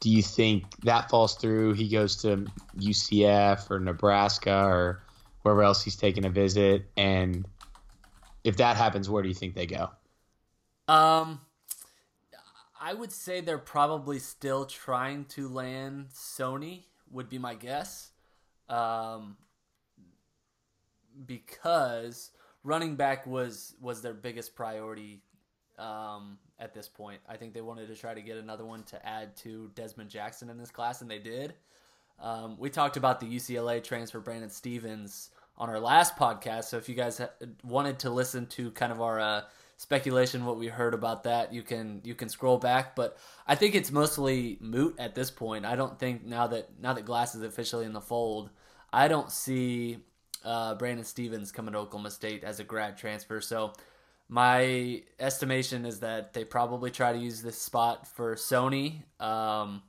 do 0.00 0.10
you 0.10 0.22
think 0.22 0.64
that 0.80 1.08
falls 1.08 1.36
through? 1.36 1.74
He 1.74 1.88
goes 1.88 2.16
to 2.22 2.46
UCF 2.78 3.70
or 3.70 3.78
Nebraska 3.78 4.64
or 4.64 5.02
wherever 5.42 5.62
else 5.62 5.82
he's 5.82 5.96
taking 5.96 6.24
a 6.24 6.30
visit, 6.30 6.90
and 6.96 7.46
if 8.44 8.56
that 8.56 8.76
happens, 8.76 9.08
where 9.08 9.22
do 9.22 9.28
you 9.28 9.34
think 9.34 9.54
they 9.54 9.66
go? 9.66 9.90
Um, 10.88 11.40
I 12.80 12.94
would 12.94 13.12
say 13.12 13.40
they're 13.40 13.58
probably 13.58 14.18
still 14.18 14.64
trying 14.64 15.26
to 15.26 15.48
land 15.48 16.08
Sony. 16.14 16.84
Would 17.10 17.28
be 17.28 17.38
my 17.38 17.54
guess. 17.54 18.10
Um, 18.68 19.36
because 21.26 22.30
running 22.62 22.96
back 22.96 23.26
was 23.26 23.74
was 23.80 24.00
their 24.02 24.14
biggest 24.14 24.54
priority 24.54 25.22
um, 25.78 26.38
at 26.58 26.74
this 26.74 26.88
point. 26.88 27.20
I 27.28 27.36
think 27.36 27.54
they 27.54 27.60
wanted 27.60 27.88
to 27.88 27.96
try 27.96 28.14
to 28.14 28.22
get 28.22 28.36
another 28.36 28.64
one 28.64 28.84
to 28.84 29.06
add 29.06 29.36
to 29.38 29.70
Dezmon 29.74 30.08
Jackson 30.08 30.50
in 30.50 30.58
this 30.58 30.70
class, 30.70 31.02
and 31.02 31.10
they 31.10 31.18
did. 31.18 31.54
Um, 32.20 32.56
we 32.58 32.70
talked 32.70 32.96
about 32.96 33.20
the 33.20 33.26
UCLA 33.26 33.82
transfer 33.82 34.20
Brandon 34.20 34.50
Stephens 34.50 35.30
on 35.56 35.68
our 35.68 35.80
last 35.80 36.16
podcast. 36.16 36.64
So 36.64 36.76
if 36.76 36.88
you 36.88 36.94
guys 36.94 37.20
wanted 37.64 38.00
to 38.00 38.10
listen 38.10 38.46
to 38.48 38.70
kind 38.72 38.92
of 38.92 39.00
our 39.00 39.20
uh, 39.20 39.42
speculation, 39.76 40.44
what 40.44 40.58
we 40.58 40.68
heard 40.68 40.94
about 40.94 41.24
that, 41.24 41.52
you 41.52 41.62
can 41.62 42.00
you 42.04 42.14
can 42.14 42.28
scroll 42.28 42.58
back. 42.58 42.94
But 42.96 43.16
I 43.46 43.54
think 43.54 43.74
it's 43.74 43.90
mostly 43.90 44.58
moot 44.60 44.96
at 44.98 45.14
this 45.14 45.30
point. 45.30 45.64
I 45.64 45.76
don't 45.76 45.98
think 45.98 46.24
now 46.24 46.46
that 46.48 46.68
now 46.80 46.92
that 46.94 47.04
Glass 47.04 47.34
is 47.34 47.42
officially 47.42 47.84
in 47.84 47.92
the 47.92 48.00
fold, 48.00 48.50
I 48.92 49.08
don't 49.08 49.30
see 49.30 49.98
uh, 50.44 50.74
Brandon 50.74 51.04
Stephens 51.04 51.52
coming 51.52 51.72
to 51.72 51.78
Oklahoma 51.78 52.10
State 52.10 52.44
as 52.44 52.60
a 52.60 52.64
grad 52.64 52.96
transfer. 52.96 53.40
So 53.40 53.72
my 54.28 55.02
estimation 55.18 55.84
is 55.84 56.00
that 56.00 56.32
they 56.32 56.44
probably 56.44 56.90
try 56.90 57.12
to 57.12 57.18
use 57.18 57.42
this 57.42 57.58
spot 57.58 58.06
for 58.06 58.36
Sony. 58.36 59.02
Um, 59.20 59.82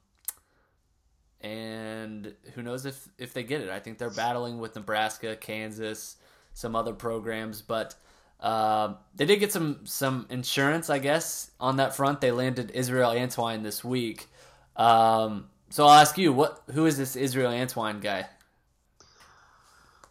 and 1.44 2.34
who 2.54 2.62
knows 2.62 2.86
if 2.86 3.08
if 3.18 3.34
they 3.34 3.44
get 3.44 3.62
it? 3.62 3.70
I 3.70 3.80
think 3.80 3.98
they're 3.98 4.10
battling 4.10 4.60
with 4.60 4.76
Nebraska, 4.76 5.36
Kansas, 5.36 6.18
some 6.54 6.76
other 6.76 6.94
programs, 6.94 7.62
but 7.62 7.96
uh, 8.40 8.96
they 9.16 9.26
did 9.26 9.40
get 9.40 9.52
some 9.52 9.82
some 9.86 10.26
insurance, 10.30 10.90
I 10.90 11.00
guess, 11.00 11.52
on 11.60 11.78
that 11.78 11.96
front. 11.96 12.22
They 12.22 12.32
landed 12.32 12.72
Israel 12.72 13.12
Antwine 13.12 13.64
this 13.64 13.84
week. 13.84 14.28
Um, 14.76 15.48
so 15.70 15.86
I'll 15.86 16.00
ask 16.00 16.18
you, 16.18 16.34
what 16.34 16.62
who 16.72 16.86
is 16.86 16.98
this 16.98 17.16
Israel 17.16 17.52
Antwine 17.52 18.02
guy? 18.02 18.28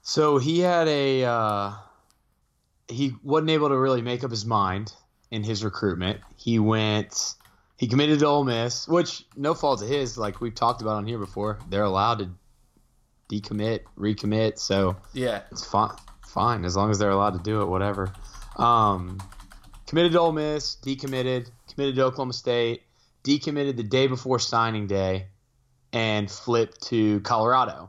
So 0.02 0.38
he 0.38 0.60
had 0.60 0.88
a 0.88 1.24
uh, 1.24 1.72
he 2.88 3.14
wasn't 3.22 3.50
able 3.50 3.68
to 3.68 3.78
really 3.78 4.02
make 4.02 4.24
up 4.24 4.30
his 4.30 4.46
mind 4.46 4.92
in 5.30 5.42
his 5.42 5.64
recruitment. 5.64 6.20
He 6.36 6.58
went 6.58 7.34
he 7.80 7.88
committed 7.88 8.18
to 8.18 8.26
Ole 8.26 8.44
Miss, 8.44 8.86
which 8.86 9.24
no 9.36 9.54
fault 9.54 9.80
of 9.80 9.88
his. 9.88 10.18
Like 10.18 10.42
we've 10.42 10.54
talked 10.54 10.82
about 10.82 10.96
on 10.96 11.06
here 11.06 11.16
before, 11.16 11.58
they're 11.70 11.82
allowed 11.82 12.18
to 12.18 12.28
decommit, 13.32 13.84
recommit. 13.96 14.58
So 14.58 14.96
Yeah, 15.14 15.40
it's 15.50 15.64
fine, 15.64 15.96
fine 16.26 16.66
as 16.66 16.76
long 16.76 16.90
as 16.90 16.98
they're 16.98 17.08
allowed 17.08 17.38
to 17.38 17.42
do 17.42 17.62
it. 17.62 17.68
Whatever. 17.68 18.12
Um, 18.56 19.18
committed 19.86 20.12
to 20.12 20.20
Ole 20.20 20.32
Miss, 20.32 20.76
decommitted, 20.76 21.50
committed 21.72 21.94
to 21.94 22.02
Oklahoma 22.02 22.34
State, 22.34 22.82
decommitted 23.24 23.78
the 23.78 23.82
day 23.82 24.08
before 24.08 24.38
signing 24.38 24.86
day, 24.86 25.28
and 25.90 26.30
flipped 26.30 26.82
to 26.88 27.20
Colorado. 27.20 27.88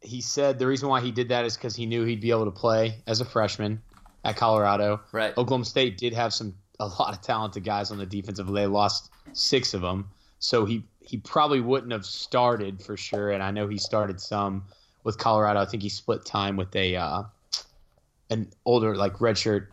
He 0.00 0.20
said 0.20 0.58
the 0.58 0.66
reason 0.66 0.88
why 0.88 1.00
he 1.00 1.12
did 1.12 1.28
that 1.28 1.44
is 1.44 1.56
because 1.56 1.76
he 1.76 1.86
knew 1.86 2.02
he'd 2.02 2.20
be 2.20 2.32
able 2.32 2.46
to 2.46 2.50
play 2.50 3.04
as 3.06 3.20
a 3.20 3.24
freshman 3.24 3.82
at 4.24 4.34
Colorado. 4.34 5.00
right. 5.12 5.30
Oklahoma 5.38 5.64
State 5.64 5.96
did 5.96 6.12
have 6.12 6.34
some 6.34 6.56
a 6.84 7.02
lot 7.02 7.14
of 7.14 7.20
talented 7.22 7.64
guys 7.64 7.90
on 7.90 7.98
the 7.98 8.06
defensive. 8.06 8.46
They 8.46 8.66
lost 8.66 9.10
six 9.32 9.74
of 9.74 9.80
them, 9.82 10.08
so 10.38 10.64
he 10.64 10.84
he 11.00 11.18
probably 11.18 11.60
wouldn't 11.60 11.92
have 11.92 12.06
started 12.06 12.82
for 12.82 12.96
sure. 12.96 13.32
And 13.32 13.42
I 13.42 13.50
know 13.50 13.68
he 13.68 13.78
started 13.78 14.20
some 14.20 14.64
with 15.04 15.18
Colorado. 15.18 15.60
I 15.60 15.66
think 15.66 15.82
he 15.82 15.88
split 15.88 16.24
time 16.24 16.56
with 16.56 16.74
a 16.76 16.96
uh, 16.96 17.22
an 18.30 18.48
older 18.64 18.96
like 18.96 19.14
redshirt 19.14 19.66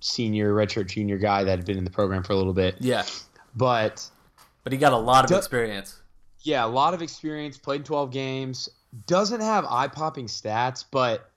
senior, 0.00 0.52
redshirt 0.54 0.88
junior 0.88 1.18
guy 1.18 1.44
that 1.44 1.58
had 1.58 1.66
been 1.66 1.76
in 1.78 1.84
the 1.84 1.90
program 1.90 2.22
for 2.22 2.32
a 2.32 2.36
little 2.36 2.54
bit. 2.54 2.76
Yeah, 2.80 3.04
But 3.54 4.08
but 4.64 4.72
he 4.72 4.78
got 4.78 4.92
a 4.92 4.96
lot 4.98 5.24
of 5.24 5.30
Du- 5.30 5.36
experience. 5.36 6.00
yeah, 6.42 6.64
a 6.64 6.68
lot 6.68 6.94
of 6.94 7.02
experience, 7.02 7.58
played 7.58 7.84
12 7.84 8.10
games, 8.10 8.68
doesn't 9.06 9.40
have 9.40 9.64
eye 9.66 9.88
popping 9.88 10.26
stats, 10.26 10.84
but 10.90 11.30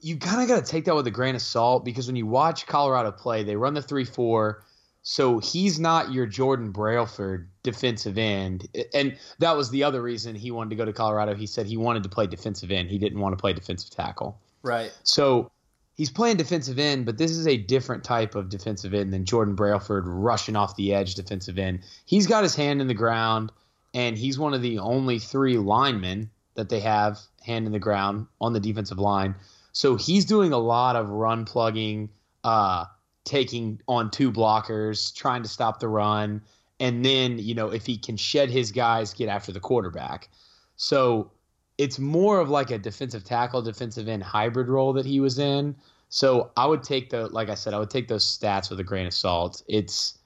you 0.00 0.16
kind 0.16 0.42
of 0.42 0.48
got 0.48 0.64
to 0.64 0.70
take 0.70 0.84
that 0.84 0.94
with 0.94 1.06
a 1.06 1.10
grain 1.10 1.34
of 1.34 1.42
salt 1.42 1.84
because 1.84 2.06
when 2.06 2.16
you 2.16 2.26
watch 2.26 2.66
Colorado 2.66 3.10
play, 3.10 3.42
they 3.42 3.56
run 3.56 3.74
the 3.74 3.82
3 3.82 4.04
4. 4.04 4.62
So 5.04 5.40
he's 5.40 5.80
not 5.80 6.12
your 6.12 6.26
Jordan 6.26 6.70
Brailford 6.70 7.48
defensive 7.64 8.18
end. 8.18 8.68
And 8.94 9.18
that 9.40 9.56
was 9.56 9.70
the 9.70 9.82
other 9.82 10.00
reason 10.00 10.36
he 10.36 10.52
wanted 10.52 10.70
to 10.70 10.76
go 10.76 10.84
to 10.84 10.92
Colorado. 10.92 11.34
He 11.34 11.46
said 11.46 11.66
he 11.66 11.76
wanted 11.76 12.04
to 12.04 12.08
play 12.08 12.28
defensive 12.28 12.70
end, 12.70 12.88
he 12.88 12.98
didn't 12.98 13.18
want 13.18 13.32
to 13.32 13.40
play 13.40 13.52
defensive 13.52 13.90
tackle. 13.90 14.38
Right. 14.62 14.96
So 15.02 15.50
he's 15.96 16.10
playing 16.10 16.36
defensive 16.36 16.78
end, 16.78 17.04
but 17.04 17.18
this 17.18 17.32
is 17.32 17.48
a 17.48 17.56
different 17.56 18.04
type 18.04 18.36
of 18.36 18.48
defensive 18.48 18.94
end 18.94 19.12
than 19.12 19.24
Jordan 19.24 19.54
Brailford 19.54 20.06
rushing 20.06 20.54
off 20.54 20.76
the 20.76 20.94
edge 20.94 21.16
defensive 21.16 21.58
end. 21.58 21.80
He's 22.06 22.26
got 22.28 22.44
his 22.44 22.54
hand 22.54 22.80
in 22.80 22.86
the 22.86 22.94
ground, 22.94 23.50
and 23.92 24.16
he's 24.16 24.38
one 24.38 24.54
of 24.54 24.62
the 24.62 24.78
only 24.78 25.18
three 25.18 25.58
linemen 25.58 26.30
that 26.54 26.68
they 26.68 26.80
have 26.80 27.18
hand 27.44 27.66
in 27.66 27.72
the 27.72 27.78
ground 27.78 28.26
on 28.40 28.52
the 28.52 28.60
defensive 28.60 28.98
line. 28.98 29.34
So 29.72 29.96
he's 29.96 30.24
doing 30.24 30.52
a 30.52 30.58
lot 30.58 30.96
of 30.96 31.08
run 31.08 31.44
plugging, 31.44 32.10
uh, 32.44 32.84
taking 33.24 33.80
on 33.88 34.10
two 34.10 34.30
blockers, 34.30 35.14
trying 35.14 35.42
to 35.42 35.48
stop 35.48 35.80
the 35.80 35.88
run, 35.88 36.42
and 36.78 37.04
then 37.04 37.38
you 37.38 37.54
know 37.54 37.68
if 37.72 37.86
he 37.86 37.96
can 37.96 38.16
shed 38.16 38.50
his 38.50 38.70
guys, 38.70 39.14
get 39.14 39.28
after 39.28 39.52
the 39.52 39.60
quarterback. 39.60 40.28
So 40.76 41.30
it's 41.78 41.98
more 41.98 42.40
of 42.40 42.50
like 42.50 42.70
a 42.70 42.78
defensive 42.78 43.24
tackle, 43.24 43.62
defensive 43.62 44.08
end 44.08 44.22
hybrid 44.22 44.68
role 44.68 44.92
that 44.92 45.06
he 45.06 45.20
was 45.20 45.38
in. 45.38 45.74
So 46.10 46.50
I 46.56 46.66
would 46.66 46.82
take 46.82 47.10
the 47.10 47.28
like 47.28 47.48
I 47.48 47.54
said, 47.54 47.72
I 47.72 47.78
would 47.78 47.90
take 47.90 48.08
those 48.08 48.24
stats 48.24 48.68
with 48.68 48.78
a 48.80 48.84
grain 48.84 49.06
of 49.06 49.14
salt. 49.14 49.62
It's 49.68 50.18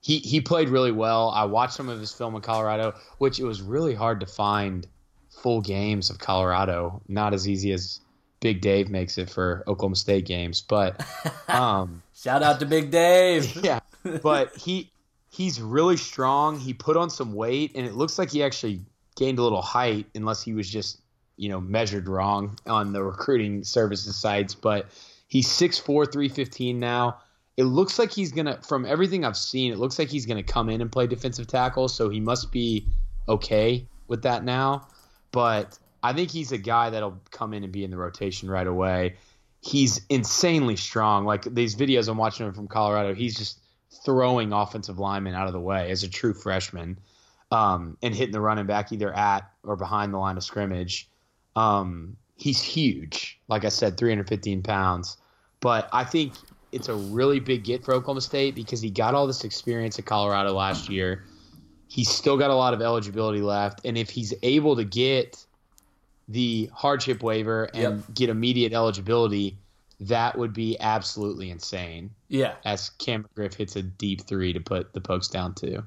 he 0.00 0.18
he 0.18 0.40
played 0.40 0.68
really 0.68 0.92
well. 0.92 1.30
I 1.30 1.44
watched 1.44 1.74
some 1.74 1.88
of 1.88 2.00
his 2.00 2.12
film 2.12 2.34
in 2.34 2.40
Colorado, 2.40 2.94
which 3.18 3.38
it 3.38 3.44
was 3.44 3.62
really 3.62 3.94
hard 3.94 4.18
to 4.20 4.26
find 4.26 4.86
full 5.30 5.60
games 5.60 6.10
of 6.10 6.18
Colorado. 6.18 7.00
Not 7.06 7.34
as 7.34 7.48
easy 7.48 7.70
as 7.72 8.00
Big 8.40 8.60
Dave 8.60 8.88
makes 8.88 9.18
it 9.18 9.28
for 9.28 9.64
Oklahoma 9.66 9.96
State 9.96 10.26
games, 10.26 10.60
but 10.60 11.04
um, 11.48 12.02
shout 12.14 12.42
out 12.42 12.60
to 12.60 12.66
Big 12.66 12.90
Dave. 12.90 13.56
yeah, 13.64 13.80
but 14.22 14.56
he 14.56 14.90
he's 15.30 15.60
really 15.60 15.96
strong. 15.96 16.58
He 16.58 16.72
put 16.72 16.96
on 16.96 17.10
some 17.10 17.34
weight, 17.34 17.72
and 17.74 17.86
it 17.86 17.94
looks 17.94 18.18
like 18.18 18.30
he 18.30 18.42
actually 18.42 18.80
gained 19.16 19.38
a 19.38 19.42
little 19.42 19.62
height, 19.62 20.06
unless 20.14 20.42
he 20.42 20.54
was 20.54 20.68
just 20.70 21.00
you 21.36 21.48
know 21.48 21.60
measured 21.60 22.08
wrong 22.08 22.58
on 22.66 22.92
the 22.92 23.02
recruiting 23.02 23.64
services 23.64 24.16
sites. 24.16 24.54
But 24.54 24.86
he's 25.26 25.48
6'4", 25.48 25.84
315 25.84 26.78
now. 26.78 27.18
It 27.56 27.64
looks 27.64 27.98
like 27.98 28.12
he's 28.12 28.30
gonna, 28.30 28.60
from 28.62 28.86
everything 28.86 29.24
I've 29.24 29.36
seen, 29.36 29.72
it 29.72 29.78
looks 29.78 29.98
like 29.98 30.08
he's 30.08 30.26
gonna 30.26 30.44
come 30.44 30.68
in 30.68 30.80
and 30.80 30.92
play 30.92 31.08
defensive 31.08 31.48
tackle. 31.48 31.88
So 31.88 32.08
he 32.08 32.20
must 32.20 32.52
be 32.52 32.86
okay 33.28 33.84
with 34.06 34.22
that 34.22 34.44
now. 34.44 34.86
But 35.32 35.76
I 36.02 36.12
think 36.12 36.30
he's 36.30 36.52
a 36.52 36.58
guy 36.58 36.90
that'll 36.90 37.20
come 37.30 37.54
in 37.54 37.64
and 37.64 37.72
be 37.72 37.84
in 37.84 37.90
the 37.90 37.96
rotation 37.96 38.50
right 38.50 38.66
away. 38.66 39.16
He's 39.60 40.00
insanely 40.08 40.76
strong. 40.76 41.24
Like 41.24 41.42
these 41.42 41.74
videos 41.74 42.08
I'm 42.08 42.16
watching 42.16 42.46
him 42.46 42.52
from 42.52 42.68
Colorado, 42.68 43.14
he's 43.14 43.36
just 43.36 43.60
throwing 44.04 44.52
offensive 44.52 44.98
linemen 44.98 45.34
out 45.34 45.46
of 45.46 45.52
the 45.52 45.60
way 45.60 45.90
as 45.90 46.02
a 46.02 46.08
true 46.08 46.34
freshman 46.34 46.98
um, 47.50 47.96
and 48.02 48.14
hitting 48.14 48.32
the 48.32 48.40
running 48.40 48.66
back 48.66 48.92
either 48.92 49.12
at 49.14 49.50
or 49.64 49.76
behind 49.76 50.12
the 50.12 50.18
line 50.18 50.36
of 50.36 50.44
scrimmage. 50.44 51.08
Um, 51.56 52.16
he's 52.36 52.62
huge. 52.62 53.40
Like 53.48 53.64
I 53.64 53.68
said, 53.68 53.96
315 53.96 54.62
pounds. 54.62 55.16
But 55.60 55.88
I 55.92 56.04
think 56.04 56.34
it's 56.70 56.88
a 56.88 56.94
really 56.94 57.40
big 57.40 57.64
get 57.64 57.84
for 57.84 57.94
Oklahoma 57.94 58.20
State 58.20 58.54
because 58.54 58.80
he 58.80 58.90
got 58.90 59.14
all 59.14 59.26
this 59.26 59.44
experience 59.44 59.98
at 59.98 60.04
Colorado 60.04 60.52
last 60.52 60.88
year. 60.88 61.24
He's 61.88 62.08
still 62.08 62.36
got 62.36 62.50
a 62.50 62.54
lot 62.54 62.74
of 62.74 62.82
eligibility 62.82 63.40
left. 63.40 63.80
And 63.84 63.96
if 63.96 64.10
he's 64.10 64.34
able 64.42 64.76
to 64.76 64.84
get 64.84 65.44
the 66.28 66.70
hardship 66.74 67.22
waiver 67.22 67.64
and 67.74 67.98
yep. 67.98 68.14
get 68.14 68.28
immediate 68.28 68.72
eligibility, 68.72 69.56
that 70.00 70.36
would 70.36 70.52
be 70.52 70.78
absolutely 70.80 71.50
insane. 71.50 72.10
Yeah. 72.28 72.54
As 72.64 72.90
Cam 72.90 73.26
Griff 73.34 73.54
hits 73.54 73.76
a 73.76 73.82
deep 73.82 74.22
three 74.22 74.52
to 74.52 74.60
put 74.60 74.92
the 74.92 75.00
pokes 75.00 75.28
down 75.28 75.54
to. 75.56 75.82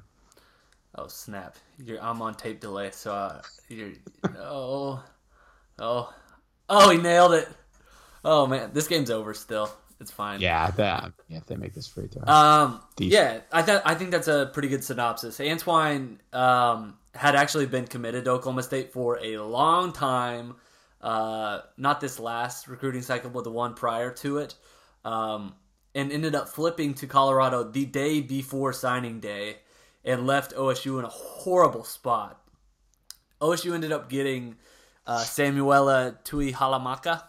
Oh 0.94 1.06
snap! 1.06 1.56
You're, 1.78 2.02
I'm 2.02 2.20
on 2.20 2.34
tape 2.34 2.60
delay, 2.60 2.90
so 2.90 3.14
uh, 3.14 3.42
you're 3.68 3.92
oh 4.36 5.02
oh 5.78 6.12
oh 6.68 6.90
he 6.90 6.98
nailed 6.98 7.32
it. 7.32 7.48
Oh 8.24 8.46
man, 8.46 8.70
this 8.74 8.88
game's 8.88 9.10
over 9.10 9.32
still. 9.32 9.72
It's 10.02 10.10
fine. 10.10 10.40
Yeah, 10.40 10.70
that 10.72 11.12
yeah, 11.28 11.38
if 11.38 11.46
they 11.46 11.56
make 11.56 11.74
this 11.74 11.86
free 11.86 12.08
throw. 12.08 12.22
Um, 12.24 12.80
yeah, 12.98 13.40
I 13.52 13.62
thought 13.62 13.82
I 13.86 13.94
think 13.94 14.10
that's 14.10 14.28
a 14.28 14.50
pretty 14.52 14.68
good 14.68 14.84
synopsis. 14.84 15.38
Antwine 15.38 16.18
um, 16.34 16.98
had 17.14 17.36
actually 17.36 17.66
been 17.66 17.86
committed 17.86 18.24
to 18.24 18.32
Oklahoma 18.32 18.64
State 18.64 18.92
for 18.92 19.18
a 19.22 19.38
long 19.38 19.92
time. 19.92 20.56
Uh, 21.00 21.60
not 21.76 22.00
this 22.00 22.18
last 22.18 22.68
recruiting 22.68 23.02
cycle, 23.02 23.30
but 23.30 23.44
the 23.44 23.50
one 23.50 23.74
prior 23.74 24.10
to 24.10 24.38
it, 24.38 24.54
um, 25.04 25.54
and 25.94 26.12
ended 26.12 26.34
up 26.34 26.48
flipping 26.48 26.94
to 26.94 27.06
Colorado 27.06 27.64
the 27.64 27.84
day 27.86 28.20
before 28.20 28.72
signing 28.72 29.20
day 29.20 29.56
and 30.04 30.26
left 30.26 30.54
OSU 30.54 30.98
in 30.98 31.04
a 31.04 31.08
horrible 31.08 31.84
spot. 31.84 32.40
OSU 33.40 33.74
ended 33.74 33.92
up 33.92 34.08
getting 34.08 34.56
uh, 35.06 35.18
Samuela 35.18 36.16
Tuihalamaka. 36.24 37.22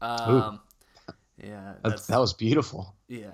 Um, 0.00 0.60
yeah, 1.42 1.74
that 1.82 2.18
was 2.18 2.34
beautiful. 2.34 2.94
Yeah, 3.08 3.30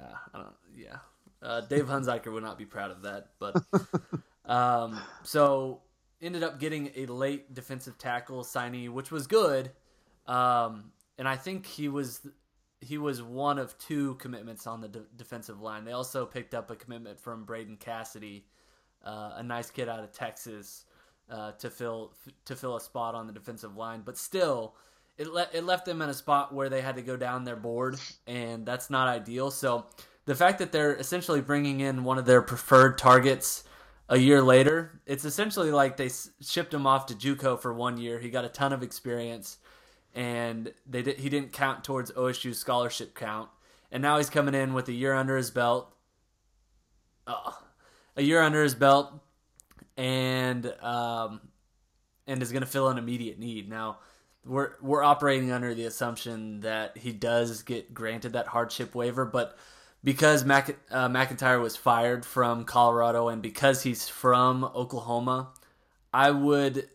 yeah. 0.77 0.97
Uh, 1.43 1.61
Dave 1.61 1.87
Hunziker 1.87 2.33
would 2.33 2.43
not 2.43 2.59
be 2.59 2.65
proud 2.65 2.91
of 2.91 3.03
that, 3.03 3.31
but 3.39 3.63
um, 4.51 4.99
so 5.23 5.83
ended 6.23 6.43
up 6.43 6.59
getting 6.59 6.91
a 6.97 7.07
late 7.07 7.53
defensive 7.55 7.99
tackle 7.99 8.43
signee, 8.43 8.89
which 8.89 9.11
was 9.11 9.27
good. 9.27 9.71
Um, 10.27 10.93
and 11.19 11.29
I 11.29 11.37
think 11.37 11.67
he 11.67 11.89
was 11.89 12.27
he 12.81 12.99
was 12.99 13.23
one 13.23 13.59
of 13.59 13.77
two 13.79 14.15
commitments 14.17 14.67
on 14.67 14.81
the 14.81 14.89
de- 14.89 15.07
defensive 15.17 15.61
line. 15.61 15.85
They 15.85 15.93
also 15.93 16.27
picked 16.27 16.55
up 16.55 16.71
a 16.71 16.77
commitment 16.77 17.21
from 17.21 17.45
Braden 17.45 17.77
Cassidy, 17.77 18.47
uh, 19.05 19.33
a 19.37 19.43
nice 19.43 19.71
kid 19.71 19.89
out 19.89 20.01
of 20.01 20.13
Texas, 20.13 20.85
uh, 21.31 21.53
to 21.53 21.71
fill 21.71 22.15
to 22.47 22.57
fill 22.57 22.77
a 22.77 22.81
spot 22.81 23.15
on 23.15 23.27
the 23.27 23.33
defensive 23.33 23.77
line. 23.77 24.03
But 24.05 24.17
still, 24.17 24.77
it 25.17 25.29
le- 25.29 25.49
it 25.53 25.65
left 25.65 25.85
them 25.87 26.03
in 26.03 26.09
a 26.09 26.15
spot 26.15 26.53
where 26.53 26.69
they 26.69 26.81
had 26.81 26.97
to 26.97 27.03
go 27.03 27.17
down 27.17 27.45
their 27.45 27.57
board, 27.57 27.97
and 28.27 28.67
that's 28.67 28.91
not 28.91 29.09
ideal. 29.09 29.51
So 29.51 29.87
the 30.25 30.35
fact 30.35 30.59
that 30.59 30.73
they're 30.73 30.95
essentially 30.95 31.41
bringing 31.41 31.81
in 31.81 32.05
one 32.05 32.19
of 32.19 32.27
their 32.27 32.43
preferred 32.43 32.99
targets 32.99 33.65
a 34.09 34.19
year 34.19 34.43
later, 34.43 35.01
it's 35.07 35.25
essentially 35.25 35.71
like 35.71 35.97
they 35.97 36.11
shipped 36.41 36.75
him 36.75 36.87
off 36.87 37.07
to 37.07 37.15
JUCO 37.15 37.61
for 37.61 37.73
one 37.73 37.97
year. 37.97 38.19
He 38.19 38.31
got 38.31 38.45
a 38.45 38.49
ton 38.49 38.73
of 38.73 38.83
experience 38.83 39.59
and 40.15 40.73
they 40.87 41.03
did, 41.03 41.19
he 41.19 41.29
didn't 41.29 41.53
count 41.53 41.85
towards 41.85 42.13
OSU's 42.13 42.59
scholarship 42.59 43.15
count. 43.15 43.49
And 43.91 44.03
now 44.03 44.19
he's 44.19 44.31
coming 44.31 44.55
in 44.55 44.73
with 44.73 44.89
a 44.89 44.93
year 44.93 45.13
under 45.13 45.37
his 45.37 45.51
belt. 45.51 45.93
Oh, 47.27 47.59
a 48.17 48.23
year 48.23 48.41
under 48.41 48.63
his 48.63 48.75
belt, 48.75 49.13
and 49.97 50.67
um, 50.83 51.41
and 52.27 52.43
is 52.43 52.53
going 52.53 52.63
to 52.63 52.69
fill 52.69 52.89
an 52.89 52.99
immediate 52.99 53.39
need. 53.39 53.69
Now, 53.69 53.99
we're 54.47 54.73
we're 54.81 55.03
operating 55.03 55.51
under 55.51 55.75
the 55.75 55.85
assumption 55.85 56.61
that 56.61 56.97
he 56.97 57.13
does 57.13 57.63
get 57.63 57.95
granted 57.95 58.33
that 58.35 58.47
hardship 58.47 58.95
waiver, 58.95 59.25
but 59.25 59.57
because 60.03 60.45
Mac, 60.45 60.77
uh, 60.91 61.09
MacIntyre 61.09 61.61
was 61.61 61.77
fired 61.77 62.27
from 62.27 62.65
Colorado 62.65 63.29
and 63.29 63.41
because 63.41 63.83
he's 63.83 64.07
from 64.07 64.65
Oklahoma, 64.65 65.51
I 66.13 66.31
would 66.31 66.89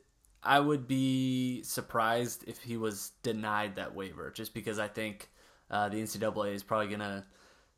I 0.43 0.59
would 0.59 0.87
be 0.87 1.63
surprised 1.63 2.45
if 2.47 2.61
he 2.61 2.77
was 2.77 3.11
denied 3.23 3.75
that 3.75 3.95
waiver, 3.95 4.31
just 4.31 4.53
because 4.53 4.79
I 4.79 4.87
think 4.87 5.29
uh, 5.71 5.89
the 5.89 5.97
NCAA 5.97 6.53
is 6.53 6.63
probably 6.63 6.87
gonna 6.87 7.25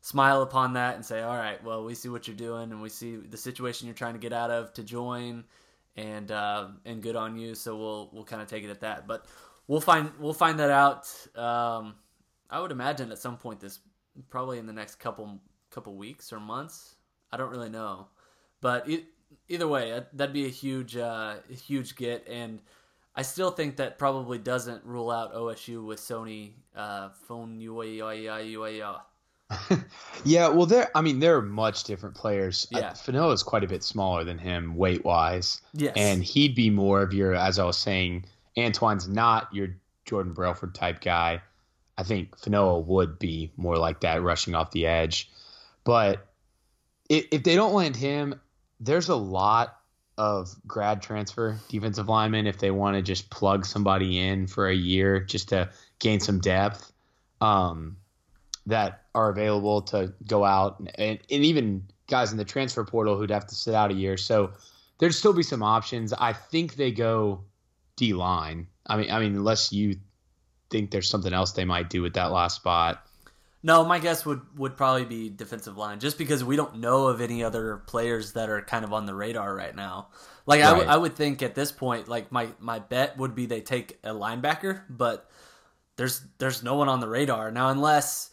smile 0.02 0.42
upon 0.42 0.74
that 0.74 0.96
and 0.96 1.04
say, 1.04 1.22
"All 1.22 1.36
right, 1.36 1.62
well, 1.64 1.84
we 1.84 1.94
see 1.94 2.08
what 2.08 2.28
you're 2.28 2.36
doing, 2.36 2.70
and 2.70 2.82
we 2.82 2.88
see 2.90 3.16
the 3.16 3.36
situation 3.36 3.86
you're 3.86 3.94
trying 3.94 4.14
to 4.14 4.20
get 4.20 4.32
out 4.32 4.50
of 4.50 4.72
to 4.74 4.82
join, 4.84 5.44
and 5.96 6.30
uh, 6.30 6.68
and 6.84 7.02
good 7.02 7.16
on 7.16 7.38
you." 7.38 7.54
So 7.54 7.76
we'll 7.76 8.10
we'll 8.12 8.24
kind 8.24 8.42
of 8.42 8.48
take 8.48 8.64
it 8.64 8.70
at 8.70 8.80
that, 8.80 9.06
but 9.06 9.26
we'll 9.68 9.80
find 9.80 10.10
we'll 10.18 10.34
find 10.34 10.58
that 10.58 10.70
out. 10.70 11.08
Um, 11.36 11.94
I 12.50 12.60
would 12.60 12.72
imagine 12.72 13.10
at 13.12 13.18
some 13.18 13.36
point 13.36 13.60
this 13.60 13.80
probably 14.30 14.58
in 14.58 14.66
the 14.66 14.72
next 14.72 14.96
couple 14.96 15.40
couple 15.70 15.94
weeks 15.96 16.32
or 16.32 16.40
months. 16.40 16.96
I 17.30 17.36
don't 17.36 17.50
really 17.50 17.70
know, 17.70 18.08
but 18.60 18.88
it, 18.88 19.04
either 19.48 19.66
way, 19.66 20.02
that'd 20.12 20.34
be 20.34 20.46
a 20.46 20.50
huge, 20.50 20.96
uh, 20.96 21.36
huge 21.48 21.96
get, 21.96 22.26
and 22.28 22.60
I 23.14 23.22
still 23.22 23.50
think 23.50 23.76
that 23.76 23.98
probably 23.98 24.38
doesn't 24.38 24.84
rule 24.84 25.10
out 25.10 25.34
OSU 25.34 25.84
with 25.84 25.98
Sony 25.98 26.52
uh, 26.76 27.10
phone 27.10 27.60
yeah, 30.24 30.48
well, 30.48 30.64
they're. 30.64 30.90
I 30.94 31.02
mean, 31.02 31.18
they're 31.18 31.42
much 31.42 31.84
different 31.84 32.14
players. 32.14 32.66
Yeah, 32.70 32.78
uh, 32.78 32.92
Fanoa 32.94 33.34
is 33.34 33.42
quite 33.42 33.64
a 33.64 33.68
bit 33.68 33.82
smaller 33.82 34.24
than 34.24 34.38
him 34.38 34.76
weight 34.76 35.04
wise. 35.04 35.60
Yes, 35.74 35.92
and 35.96 36.24
he'd 36.24 36.54
be 36.54 36.70
more 36.70 37.02
of 37.02 37.12
your, 37.12 37.34
as 37.34 37.58
I 37.58 37.64
was 37.64 37.76
saying, 37.76 38.24
Antwine's 38.56 39.08
not 39.08 39.52
your 39.52 39.68
Jordan 40.04 40.32
Brailford 40.32 40.74
type 40.74 41.00
guy. 41.00 41.42
I 41.96 42.02
think 42.02 42.36
Fanoa 42.38 42.84
would 42.86 43.18
be 43.18 43.52
more 43.56 43.76
like 43.76 44.00
that, 44.00 44.22
rushing 44.22 44.54
off 44.54 44.70
the 44.70 44.86
edge. 44.86 45.30
But 45.84 46.26
if, 47.08 47.26
if 47.30 47.42
they 47.42 47.54
don't 47.54 47.74
land 47.74 47.96
him, 47.96 48.40
there's 48.80 49.08
a 49.08 49.16
lot 49.16 49.78
of 50.18 50.54
grad 50.66 51.00
transfer 51.00 51.58
defensive 51.68 52.08
linemen 52.08 52.46
if 52.46 52.58
they 52.58 52.70
want 52.70 52.96
to 52.96 53.02
just 53.02 53.30
plug 53.30 53.64
somebody 53.64 54.18
in 54.18 54.46
for 54.46 54.68
a 54.68 54.74
year 54.74 55.20
just 55.20 55.48
to 55.48 55.70
gain 56.00 56.20
some 56.20 56.38
depth 56.38 56.92
um, 57.40 57.96
that 58.66 59.04
are 59.14 59.30
available 59.30 59.82
to 59.82 60.12
go 60.26 60.44
out 60.44 60.78
and, 60.96 61.18
and, 61.30 61.44
even 61.44 61.82
guys 62.08 62.30
in 62.30 62.38
the 62.38 62.44
transfer 62.44 62.84
portal 62.84 63.16
who'd 63.16 63.30
have 63.30 63.46
to 63.46 63.54
sit 63.54 63.74
out 63.74 63.90
a 63.90 63.94
year. 63.94 64.16
So 64.16 64.52
there'd 64.98 65.14
still 65.14 65.32
be 65.32 65.42
some 65.42 65.62
options. 65.62 66.12
I 66.12 66.32
think 66.32 66.76
they 66.76 66.92
go 66.92 67.42
D 67.96 68.14
line. 68.14 68.68
I 68.86 68.96
mean, 68.96 69.10
I 69.10 69.20
mean, 69.20 69.34
unless 69.36 69.72
you 69.72 69.96
think 70.70 70.90
there's 70.90 71.08
something 71.08 71.32
else 71.32 71.52
they 71.52 71.64
might 71.64 71.90
do 71.90 72.02
with 72.02 72.14
that 72.14 72.32
last 72.32 72.56
spot. 72.56 73.06
No, 73.62 73.84
my 73.84 74.00
guess 74.00 74.26
would 74.26 74.40
would 74.58 74.76
probably 74.76 75.04
be 75.04 75.28
defensive 75.28 75.76
line, 75.76 76.00
just 76.00 76.18
because 76.18 76.42
we 76.42 76.56
don't 76.56 76.78
know 76.78 77.06
of 77.06 77.20
any 77.20 77.44
other 77.44 77.76
players 77.86 78.32
that 78.32 78.50
are 78.50 78.60
kind 78.62 78.84
of 78.84 78.92
on 78.92 79.06
the 79.06 79.14
radar 79.14 79.54
right 79.54 79.74
now. 79.74 80.08
Like 80.46 80.60
right. 80.60 80.66
I, 80.66 80.70
w- 80.70 80.88
I 80.88 80.96
would 80.96 81.14
think 81.14 81.42
at 81.42 81.54
this 81.54 81.70
point, 81.70 82.08
like 82.08 82.32
my 82.32 82.48
my 82.58 82.80
bet 82.80 83.16
would 83.18 83.36
be 83.36 83.46
they 83.46 83.60
take 83.60 83.98
a 84.02 84.10
linebacker, 84.10 84.82
but 84.88 85.30
there's 85.96 86.22
there's 86.38 86.64
no 86.64 86.74
one 86.74 86.88
on 86.88 86.98
the 86.98 87.08
radar 87.08 87.52
now 87.52 87.68
unless 87.68 88.30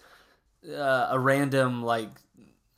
uh, 0.67 1.09
a 1.11 1.19
random 1.19 1.83
like 1.83 2.09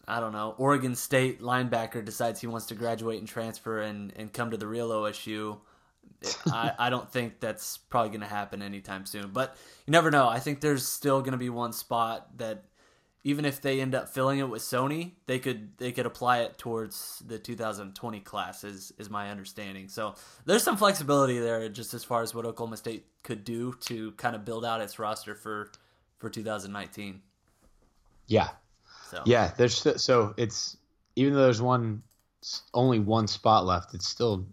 I 0.05 0.19
don't 0.19 0.33
know 0.33 0.53
Oregon 0.57 0.95
State 0.95 1.41
linebacker 1.41 2.03
decides 2.03 2.41
he 2.41 2.47
wants 2.47 2.65
to 2.67 2.75
graduate 2.75 3.19
and 3.19 3.27
transfer 3.27 3.81
and 3.81 4.11
and 4.17 4.33
come 4.33 4.51
to 4.51 4.57
the 4.57 4.67
real 4.67 4.89
OSU. 4.89 5.57
I, 6.47 6.73
I 6.77 6.89
don't 6.89 7.11
think 7.11 7.39
that's 7.39 7.77
probably 7.77 8.09
going 8.09 8.21
to 8.21 8.27
happen 8.27 8.61
anytime 8.61 9.05
soon. 9.05 9.31
But 9.31 9.55
you 9.85 9.91
never 9.91 10.11
know. 10.11 10.27
I 10.27 10.39
think 10.39 10.61
there's 10.61 10.87
still 10.87 11.21
going 11.21 11.33
to 11.33 11.37
be 11.37 11.49
one 11.49 11.73
spot 11.73 12.37
that 12.37 12.65
even 13.23 13.45
if 13.45 13.61
they 13.61 13.81
end 13.81 13.93
up 13.93 14.09
filling 14.09 14.39
it 14.39 14.49
with 14.49 14.61
Sony, 14.61 15.11
they 15.27 15.39
could 15.39 15.77
they 15.77 15.91
could 15.91 16.05
apply 16.05 16.39
it 16.39 16.57
towards 16.57 17.21
the 17.25 17.37
2020 17.37 18.19
class 18.21 18.63
is 18.63 18.91
is 18.97 19.09
my 19.09 19.29
understanding. 19.29 19.87
So 19.87 20.15
there's 20.45 20.63
some 20.63 20.77
flexibility 20.77 21.39
there 21.39 21.67
just 21.69 21.93
as 21.93 22.03
far 22.03 22.21
as 22.23 22.33
what 22.33 22.45
Oklahoma 22.45 22.77
State 22.77 23.05
could 23.23 23.43
do 23.43 23.73
to 23.81 24.11
kind 24.13 24.35
of 24.35 24.43
build 24.43 24.65
out 24.65 24.81
its 24.81 24.97
roster 24.97 25.35
for 25.35 25.71
for 26.17 26.29
2019. 26.29 27.21
Yeah. 28.27 28.49
So 29.09 29.21
Yeah, 29.25 29.51
there's 29.55 29.85
so 30.01 30.33
it's 30.37 30.77
even 31.15 31.33
though 31.33 31.43
there's 31.43 31.61
one 31.61 32.01
only 32.73 32.99
one 32.99 33.27
spot 33.27 33.65
left, 33.65 33.93
it's 33.93 34.07
still 34.07 34.47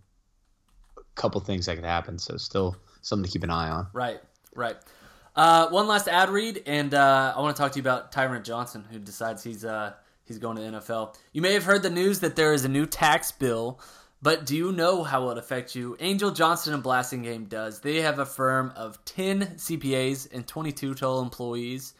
couple 1.19 1.41
things 1.41 1.67
that 1.67 1.77
could 1.77 1.85
happen. 1.85 2.19
So 2.19 2.37
still 2.37 2.77
something 3.03 3.25
to 3.25 3.31
keep 3.31 3.45
an 3.45 3.51
eye 3.51 3.69
on. 3.71 3.89
Right, 3.93 4.21
right. 4.55 4.77
Uh, 5.37 5.69
one 5.69 5.87
last 5.87 6.09
ad 6.09 6.31
read, 6.31 6.63
and 6.67 6.95
uh, 6.95 7.35
I 7.37 7.41
want 7.41 7.55
to 7.55 7.63
talk 7.63 7.73
to 7.73 7.77
you 7.77 7.83
about 7.83 8.11
Tyron 8.11 8.43
Johnson, 8.43 8.85
who 8.91 8.99
decides 8.99 9.45
he's 9.45 9.65
uh, 9.65 9.93
he's 10.25 10.39
going 10.39 10.57
to 10.57 10.63
the 10.63 10.79
NFL. 10.79 11.15
You 11.33 11.43
may 11.43 11.53
have 11.53 11.65
heard 11.65 11.83
the 11.83 11.91
news 11.91 12.21
that 12.21 12.35
there 12.35 12.53
is 12.53 12.65
a 12.65 12.69
new 12.69 12.87
tax 12.87 13.31
bill, 13.31 13.79
but 14.21 14.47
do 14.47 14.57
you 14.57 14.73
know 14.73 15.05
how 15.05 15.23
it 15.23 15.25
will 15.27 15.39
affect 15.39 15.75
you? 15.77 15.97
Angel 16.01 16.31
Johnson 16.33 16.75
and 16.75 16.83
Blasting 16.83 17.23
Game 17.23 17.45
does. 17.45 17.81
They 17.81 18.01
have 18.01 18.19
a 18.19 18.27
firm 18.27 18.73
of 18.75 19.05
10 19.05 19.57
CPAs 19.57 20.29
and 20.33 20.47
22 20.47 20.95
total 20.95 21.23
employees. 21.23 21.95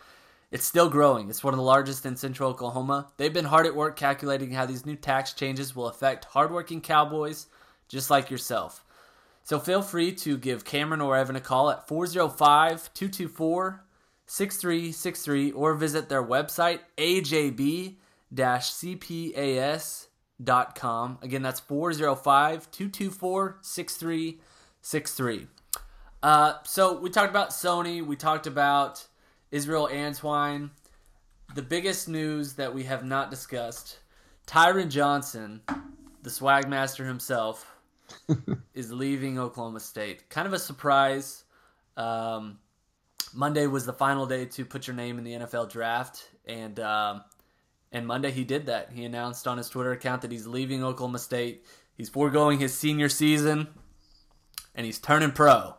It's 0.51 0.65
still 0.67 0.89
growing. 0.89 1.29
It's 1.29 1.45
one 1.45 1.55
of 1.55 1.59
the 1.59 1.65
largest 1.65 2.07
in 2.07 2.17
central 2.17 2.51
Oklahoma. 2.51 3.09
They've 3.19 3.33
been 3.33 3.45
hard 3.45 3.67
at 3.67 3.77
work 3.77 3.97
calculating 3.97 4.51
how 4.51 4.67
these 4.67 4.87
new 4.87 4.97
tax 4.97 5.35
changes 5.35 5.77
will 5.77 5.89
affect 5.89 6.25
hardworking 6.25 6.81
cowboys 6.81 7.47
just 7.87 8.11
like 8.11 8.31
yourself. 8.31 8.85
So 9.49 9.59
feel 9.59 9.81
free 9.81 10.13
to 10.13 10.37
give 10.37 10.67
Cameron 10.67 11.01
or 11.01 11.17
Evan 11.17 11.35
a 11.35 11.41
call 11.41 11.71
at 11.71 11.89
405 11.89 12.93
224 12.93 13.83
6363 14.27 15.53
or 15.53 15.73
visit 15.73 16.11
their 16.11 16.23
website, 16.23 16.81
ajb 16.99 17.97
cpas.com. 18.35 19.49
Again, 21.23 21.41
that's 21.41 21.61
405 21.61 22.71
224 22.71 23.59
6363. 23.63 25.47
Uh, 26.23 26.53
so 26.65 26.99
we 26.99 27.09
talked 27.09 27.31
about 27.31 27.49
Sony, 27.49 28.05
we 28.05 28.17
talked 28.17 28.47
about 28.47 29.07
Israel 29.51 29.89
Antwine. 29.91 30.69
The 31.55 31.63
biggest 31.63 32.07
news 32.07 32.53
that 32.57 32.75
we 32.75 32.83
have 32.85 33.03
not 33.03 33.31
discussed 33.31 34.01
Tyron 34.47 34.91
Johnson, 34.91 35.63
the 36.23 36.29
swag 36.29 36.69
master 36.69 37.07
himself, 37.07 37.78
is 38.75 38.93
leaving 38.93 39.39
Oklahoma 39.39 39.81
State. 39.81 40.29
Kind 40.29 40.47
of 40.47 40.53
a 40.53 40.59
surprise. 40.59 41.45
Um, 41.97 42.59
Monday 43.35 43.67
was 43.67 43.85
the 43.85 43.93
final 43.93 44.27
day 44.27 44.47
to 44.47 44.65
put 44.65 44.87
your 44.87 44.97
name 44.97 45.19
in 45.19 45.25
the 45.25 45.33
NFL 45.33 45.71
draft, 45.71 46.29
and 46.47 46.79
um, 46.81 47.23
and 47.93 48.07
Monday 48.07 48.31
he 48.31 48.45
did 48.45 48.67
that. 48.67 48.91
He 48.93 49.05
announced 49.05 49.47
on 49.47 49.59
his 49.59 49.69
Twitter 49.69 49.93
account 49.93 50.23
that 50.23 50.33
he's 50.33 50.47
leaving 50.47 50.85
Oklahoma 50.85 51.19
State. 51.19 51.65
He's 51.95 52.09
foregoing 52.09 52.59
his 52.59 52.75
senior 52.75 53.09
season, 53.09 53.69
and 54.75 54.87
he's 54.87 54.99
turning 54.99 55.33
pro. 55.33 55.75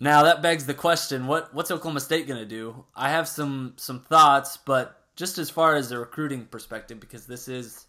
Now 0.00 0.24
that 0.24 0.42
begs 0.42 0.66
the 0.66 0.74
question: 0.74 1.26
what 1.26 1.54
what's 1.54 1.70
Oklahoma 1.70 2.00
State 2.00 2.26
going 2.26 2.40
to 2.40 2.46
do? 2.46 2.84
I 2.96 3.10
have 3.10 3.28
some 3.28 3.74
some 3.76 4.00
thoughts, 4.00 4.56
but 4.56 4.98
just 5.14 5.38
as 5.38 5.50
far 5.50 5.76
as 5.76 5.90
the 5.90 5.98
recruiting 5.98 6.46
perspective, 6.46 6.98
because 6.98 7.26
this 7.26 7.46
is 7.46 7.86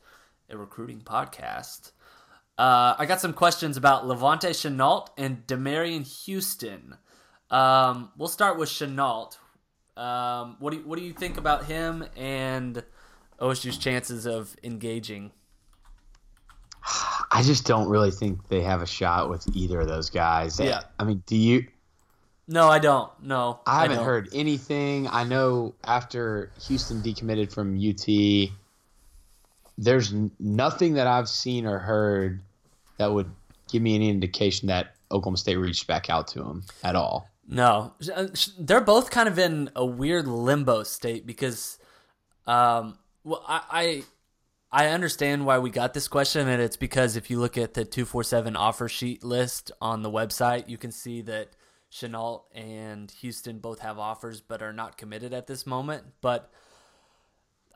a 0.50 0.58
recruiting 0.58 1.02
podcast. 1.02 1.92
Uh, 2.58 2.96
I 2.98 3.06
got 3.06 3.20
some 3.20 3.34
questions 3.34 3.78
about 3.78 4.06
Levante 4.06 4.54
Chenault 4.54 5.08
and 5.18 5.46
Demarion 5.48 6.06
Houston. 6.26 6.98
Um, 7.50 8.12
we'll 8.18 8.28
start 8.28 8.58
with 8.58 8.70
Chenault. 8.70 9.32
Um, 9.98 10.58
what 10.60 10.72
do 10.72 10.78
you, 10.78 10.84
what 10.84 10.98
do 10.98 11.06
you 11.06 11.14
think 11.14 11.38
about 11.38 11.66
him 11.66 12.06
and 12.16 12.84
OSU's 13.40 13.78
chances 13.78 14.26
of 14.26 14.56
engaging? 14.64 15.32
I 17.32 17.42
just 17.44 17.66
don't 17.66 17.90
really 17.90 18.12
think 18.12 18.48
they 18.50 18.62
have 18.62 18.82
a 18.82 18.86
shot 18.86 19.30
with 19.30 19.48
either 19.56 19.80
of 19.82 19.88
those 19.88 20.10
guys. 20.10 20.60
Yeah. 20.60 20.82
I 21.00 21.04
mean, 21.06 21.24
do 21.26 21.36
you? 21.36 21.68
No, 22.48 22.68
I 22.68 22.80
don't. 22.80 23.12
No, 23.22 23.62
I 23.66 23.84
haven't 23.84 23.98
don't. 23.98 24.06
heard 24.06 24.30
anything. 24.34 25.08
I 25.08 25.24
know 25.24 25.76
after 25.84 26.52
Houston 26.68 27.02
decommitted 27.02 27.54
from 27.54 27.78
UT, 27.78 28.52
there's 29.78 30.14
nothing 30.40 30.94
that 30.94 31.08
I've 31.08 31.30
seen 31.30 31.66
or 31.66 31.80
heard 31.80 32.42
that 32.98 33.12
would 33.12 33.30
give 33.70 33.82
me 33.82 33.96
any 33.96 34.10
indication 34.10 34.68
that 34.68 34.96
Oklahoma 35.12 35.38
State 35.38 35.56
reached 35.56 35.88
back 35.88 36.10
out 36.10 36.28
to 36.30 36.44
him 36.44 36.64
at 36.84 36.96
all. 36.96 37.28
No, 37.48 37.94
they're 38.58 38.82
both 38.82 39.12
kind 39.12 39.28
of 39.28 39.38
in 39.38 39.70
a 39.76 39.86
weird 39.86 40.28
limbo 40.28 40.84
state 40.84 41.26
because, 41.26 41.78
um, 42.48 42.98
well, 43.24 43.44
I, 43.48 44.04
I, 44.72 44.86
I 44.86 44.88
understand 44.90 45.46
why 45.46 45.60
we 45.60 45.70
got 45.70 45.94
this 45.94 46.08
question, 46.08 46.48
and 46.48 46.62
it's 46.62 46.78
because 46.78 47.18
if 47.18 47.30
you 47.30 47.40
look 47.40 47.58
at 47.58 47.74
the 47.74 47.84
two 47.84 48.06
four 48.06 48.24
seven 48.24 48.56
offer 48.56 48.88
sheet 48.88 49.24
list 49.24 49.72
on 49.82 50.04
the 50.04 50.10
website, 50.10 50.70
you 50.70 50.78
can 50.78 50.92
see 50.92 51.22
that 51.24 51.50
Chenault 51.90 52.46
and 52.56 53.12
Houston 53.20 53.60
both 53.60 53.80
have 53.80 54.00
offers 54.00 54.40
but 54.42 54.62
are 54.62 54.74
not 54.74 54.98
committed 54.98 55.34
at 55.34 55.48
this 55.48 55.68
moment. 55.68 56.06
But 56.22 56.50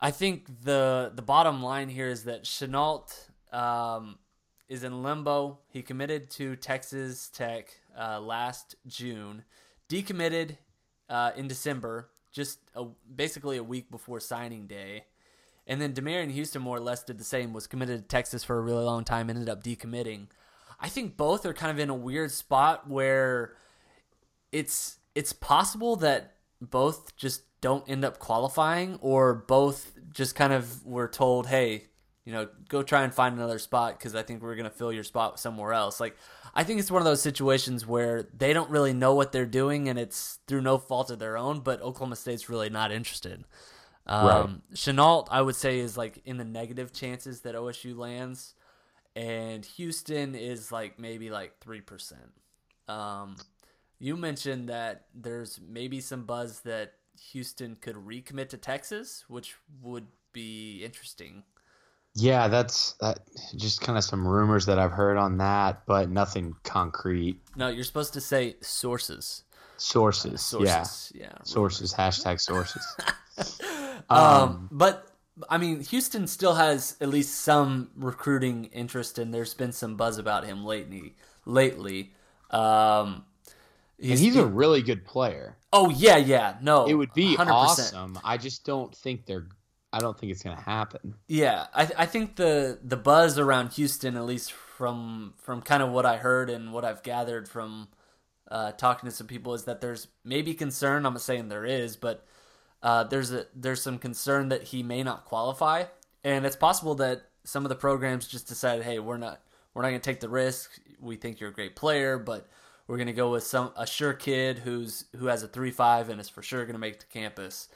I 0.00 0.10
think 0.10 0.62
the 0.62 1.12
the 1.14 1.22
bottom 1.22 1.62
line 1.62 1.88
here 1.88 2.08
is 2.08 2.24
that 2.24 2.44
Chenault 2.44 3.06
um, 3.52 4.18
is 4.68 4.84
in 4.84 5.02
limbo. 5.02 5.58
He 5.68 5.82
committed 5.82 6.30
to 6.32 6.56
Texas 6.56 7.28
Tech 7.28 7.74
uh, 7.98 8.20
last 8.20 8.76
June, 8.86 9.44
decommitted 9.88 10.56
uh, 11.08 11.32
in 11.36 11.48
December, 11.48 12.10
just 12.32 12.60
a, 12.74 12.84
basically 13.14 13.56
a 13.56 13.64
week 13.64 13.90
before 13.90 14.20
signing 14.20 14.66
day. 14.66 15.04
And 15.66 15.82
then 15.82 15.92
Demarion 15.92 16.30
Houston 16.30 16.62
more 16.62 16.76
or 16.78 16.80
less 16.80 17.02
did 17.02 17.18
the 17.18 17.24
same, 17.24 17.52
was 17.52 17.66
committed 17.66 18.00
to 18.00 18.08
Texas 18.08 18.42
for 18.42 18.56
a 18.56 18.60
really 18.62 18.84
long 18.84 19.04
time, 19.04 19.28
ended 19.28 19.50
up 19.50 19.62
decommitting. 19.62 20.28
I 20.80 20.88
think 20.88 21.16
both 21.16 21.44
are 21.44 21.52
kind 21.52 21.70
of 21.70 21.78
in 21.78 21.90
a 21.90 21.94
weird 21.94 22.30
spot 22.30 22.88
where 22.88 23.54
it's 24.52 24.98
it's 25.14 25.32
possible 25.32 25.96
that 25.96 26.36
both 26.60 27.16
just 27.16 27.42
don't 27.60 27.88
end 27.88 28.04
up 28.04 28.18
qualifying 28.18 28.98
or 29.00 29.34
both 29.34 29.92
just 30.12 30.34
kind 30.34 30.52
of 30.52 30.84
were 30.86 31.08
told, 31.08 31.46
"Hey, 31.46 31.84
you 32.24 32.32
know, 32.32 32.48
go 32.68 32.82
try 32.82 33.02
and 33.02 33.12
find 33.12 33.34
another 33.36 33.58
spot 33.58 33.98
because 33.98 34.14
I 34.14 34.22
think 34.22 34.42
we're 34.42 34.54
going 34.54 34.70
to 34.70 34.76
fill 34.76 34.92
your 34.92 35.04
spot 35.04 35.38
somewhere 35.40 35.72
else." 35.72 36.00
Like 36.00 36.16
I 36.54 36.64
think 36.64 36.80
it's 36.80 36.90
one 36.90 37.00
of 37.02 37.06
those 37.06 37.22
situations 37.22 37.86
where 37.86 38.24
they 38.36 38.52
don't 38.52 38.70
really 38.70 38.92
know 38.92 39.14
what 39.14 39.32
they're 39.32 39.46
doing 39.46 39.88
and 39.88 39.98
it's 39.98 40.38
through 40.46 40.62
no 40.62 40.78
fault 40.78 41.10
of 41.10 41.18
their 41.18 41.36
own, 41.36 41.60
but 41.60 41.80
Oklahoma 41.82 42.16
State's 42.16 42.48
really 42.48 42.70
not 42.70 42.90
interested. 42.92 43.44
Um, 44.06 44.26
Right. 44.26 44.48
Chenault, 44.74 45.26
I 45.30 45.42
would 45.42 45.56
say, 45.56 45.78
is 45.78 45.96
like 45.96 46.20
in 46.24 46.38
the 46.38 46.44
negative 46.44 46.92
chances 46.92 47.42
that 47.42 47.54
OSU 47.54 47.96
lands, 47.96 48.54
and 49.14 49.64
Houston 49.64 50.34
is 50.34 50.72
like 50.72 50.98
maybe 50.98 51.30
like 51.30 51.58
three 51.60 51.80
percent. 51.82 52.32
Um, 52.88 53.36
you 53.98 54.16
mentioned 54.16 54.68
that 54.68 55.06
there's 55.14 55.60
maybe 55.66 56.00
some 56.00 56.24
buzz 56.24 56.60
that 56.60 56.94
Houston 57.32 57.76
could 57.80 57.96
recommit 57.96 58.48
to 58.50 58.56
Texas, 58.56 59.24
which 59.28 59.54
would 59.82 60.06
be 60.32 60.84
interesting. 60.84 61.44
Yeah, 62.14 62.48
that's 62.48 62.94
that. 63.00 63.20
Just 63.56 63.80
kind 63.80 63.96
of 63.96 64.04
some 64.04 64.26
rumors 64.26 64.66
that 64.66 64.78
I've 64.78 64.90
heard 64.92 65.16
on 65.16 65.38
that, 65.38 65.82
but 65.86 66.10
nothing 66.10 66.54
concrete. 66.64 67.40
No, 67.54 67.68
you're 67.68 67.84
supposed 67.84 68.14
to 68.14 68.20
say 68.20 68.56
sources. 68.60 69.44
Sources, 69.76 70.54
yeah, 70.58 70.82
Sources, 70.82 71.12
yeah. 71.14 71.32
sources. 71.44 71.94
Hashtag 71.94 72.40
sources. 72.40 72.84
Um, 74.10 74.68
but 74.72 75.06
I 75.48 75.58
mean, 75.58 75.80
Houston 75.80 76.26
still 76.26 76.54
has 76.54 76.96
at 77.00 77.08
least 77.08 77.42
some 77.42 77.90
recruiting 77.96 78.66
interest, 78.66 79.18
and 79.18 79.32
there's 79.32 79.54
been 79.54 79.72
some 79.72 79.96
buzz 79.96 80.18
about 80.18 80.44
him 80.46 80.64
lately. 80.64 81.14
Lately, 81.44 82.12
um, 82.50 83.24
and 84.00 84.18
he's 84.18 84.36
a 84.36 84.46
really 84.46 84.82
good 84.82 85.04
player. 85.04 85.56
oh 85.72 85.90
yeah, 85.90 86.16
yeah. 86.16 86.56
No, 86.62 86.86
It 86.86 86.94
would 86.94 87.12
be 87.14 87.36
100%. 87.36 87.46
awesome. 87.50 88.18
I 88.24 88.36
just 88.36 88.64
don't 88.64 88.94
think 88.94 89.26
they're. 89.26 89.46
I 89.92 90.00
don't 90.00 90.18
think 90.18 90.32
it's 90.32 90.42
gonna 90.42 90.60
happen. 90.60 91.14
Yeah, 91.28 91.66
I 91.74 91.90
I 91.98 92.06
think 92.06 92.36
the 92.36 92.78
the 92.82 92.96
buzz 92.96 93.38
around 93.38 93.72
Houston, 93.72 94.16
at 94.16 94.24
least 94.24 94.52
from 94.52 95.34
from 95.38 95.62
kind 95.62 95.82
of 95.82 95.90
what 95.90 96.04
I 96.04 96.18
heard 96.18 96.50
and 96.50 96.72
what 96.74 96.84
I've 96.84 97.02
gathered 97.02 97.48
from 97.48 97.88
uh, 98.50 98.72
talking 98.72 99.08
to 99.08 99.14
some 99.16 99.26
people, 99.26 99.54
is 99.54 99.64
that 99.64 99.80
there's 99.80 100.08
maybe 100.24 100.52
concern. 100.54 101.06
I'm 101.06 101.14
not 101.14 101.22
saying 101.22 101.48
there 101.48 101.64
is, 101.64 101.96
but 101.96 102.26
uh, 102.82 103.04
there's 103.04 103.32
a 103.32 103.46
there's 103.54 103.80
some 103.80 103.98
concern 103.98 104.50
that 104.50 104.62
he 104.64 104.82
may 104.82 105.02
not 105.02 105.24
qualify, 105.24 105.84
and 106.22 106.44
it's 106.44 106.54
possible 106.56 106.94
that 106.96 107.22
some 107.44 107.64
of 107.64 107.70
the 107.70 107.74
programs 107.74 108.28
just 108.28 108.46
decided, 108.46 108.84
hey, 108.84 108.98
we're 108.98 109.16
not 109.16 109.40
we're 109.72 109.80
not 109.82 109.88
going 109.88 110.00
to 110.02 110.10
take 110.10 110.20
the 110.20 110.28
risk. 110.28 110.70
We 111.00 111.16
think 111.16 111.40
you're 111.40 111.48
a 111.50 111.54
great 111.54 111.76
player, 111.76 112.18
but 112.18 112.46
We're 112.88 112.98
gonna 112.98 113.12
go 113.12 113.30
with 113.30 113.44
some 113.44 113.70
a 113.76 113.86
sure 113.86 114.14
kid 114.14 114.60
who's 114.60 115.04
who 115.16 115.26
has 115.26 115.44
a 115.44 115.48
three 115.48 115.70
five 115.70 116.08
and 116.08 116.20
is 116.20 116.28
for 116.28 116.42
sure 116.42 116.66
gonna 116.66 116.78
make 116.78 116.98
to 116.98 117.06
campus. 117.06 117.68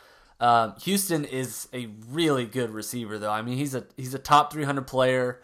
Um, 0.43 0.75
Houston 0.83 1.25
is 1.25 1.69
a 1.73 1.89
really 2.11 2.47
good 2.47 2.71
receiver, 2.71 3.17
though. 3.17 3.31
I 3.31 3.43
mean, 3.43 3.57
he's 3.57 3.77
a 3.77 3.87
he's 3.97 4.13
a 4.13 4.19
top 4.19 4.53
300 4.53 4.89
player, 4.89 5.41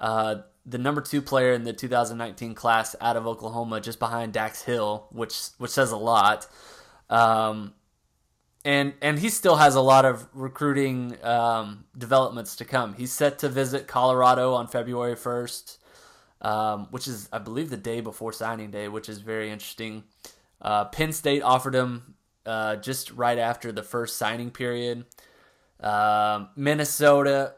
uh, 0.00 0.38
the 0.66 0.76
number 0.76 1.00
two 1.00 1.22
player 1.22 1.52
in 1.52 1.62
the 1.62 1.72
2019 1.72 2.54
class 2.54 2.96
out 3.00 3.16
of 3.16 3.28
Oklahoma, 3.28 3.80
just 3.80 4.00
behind 4.00 4.32
Dax 4.32 4.62
Hill, 4.62 5.06
which 5.12 5.50
which 5.58 5.70
says 5.70 5.92
a 5.92 5.96
lot. 5.96 6.48
Um, 7.08 7.74
and 8.64 8.94
and 9.00 9.20
he 9.20 9.28
still 9.28 9.56
has 9.56 9.76
a 9.76 9.80
lot 9.80 10.04
of 10.04 10.26
recruiting 10.32 11.16
um, 11.24 11.84
developments 11.96 12.56
to 12.56 12.64
come. 12.64 12.94
He's 12.94 13.12
set 13.12 13.38
to 13.40 13.48
visit 13.48 13.86
Colorado 13.86 14.54
on 14.54 14.66
February 14.66 15.14
1st, 15.14 15.78
um, 16.40 16.88
which 16.90 17.06
is 17.06 17.28
I 17.32 17.38
believe 17.38 17.70
the 17.70 17.76
day 17.76 18.00
before 18.00 18.32
signing 18.32 18.70
day, 18.70 18.88
which 18.88 19.08
is 19.08 19.18
very 19.18 19.50
interesting. 19.50 20.04
Uh, 20.60 20.86
Penn 20.86 21.12
State 21.12 21.42
offered 21.42 21.74
him 21.74 22.14
uh, 22.46 22.76
just 22.76 23.10
right 23.12 23.38
after 23.38 23.72
the 23.72 23.82
first 23.82 24.16
signing 24.16 24.50
period. 24.50 25.04
Um, 25.80 26.48
Minnesota, 26.56 27.54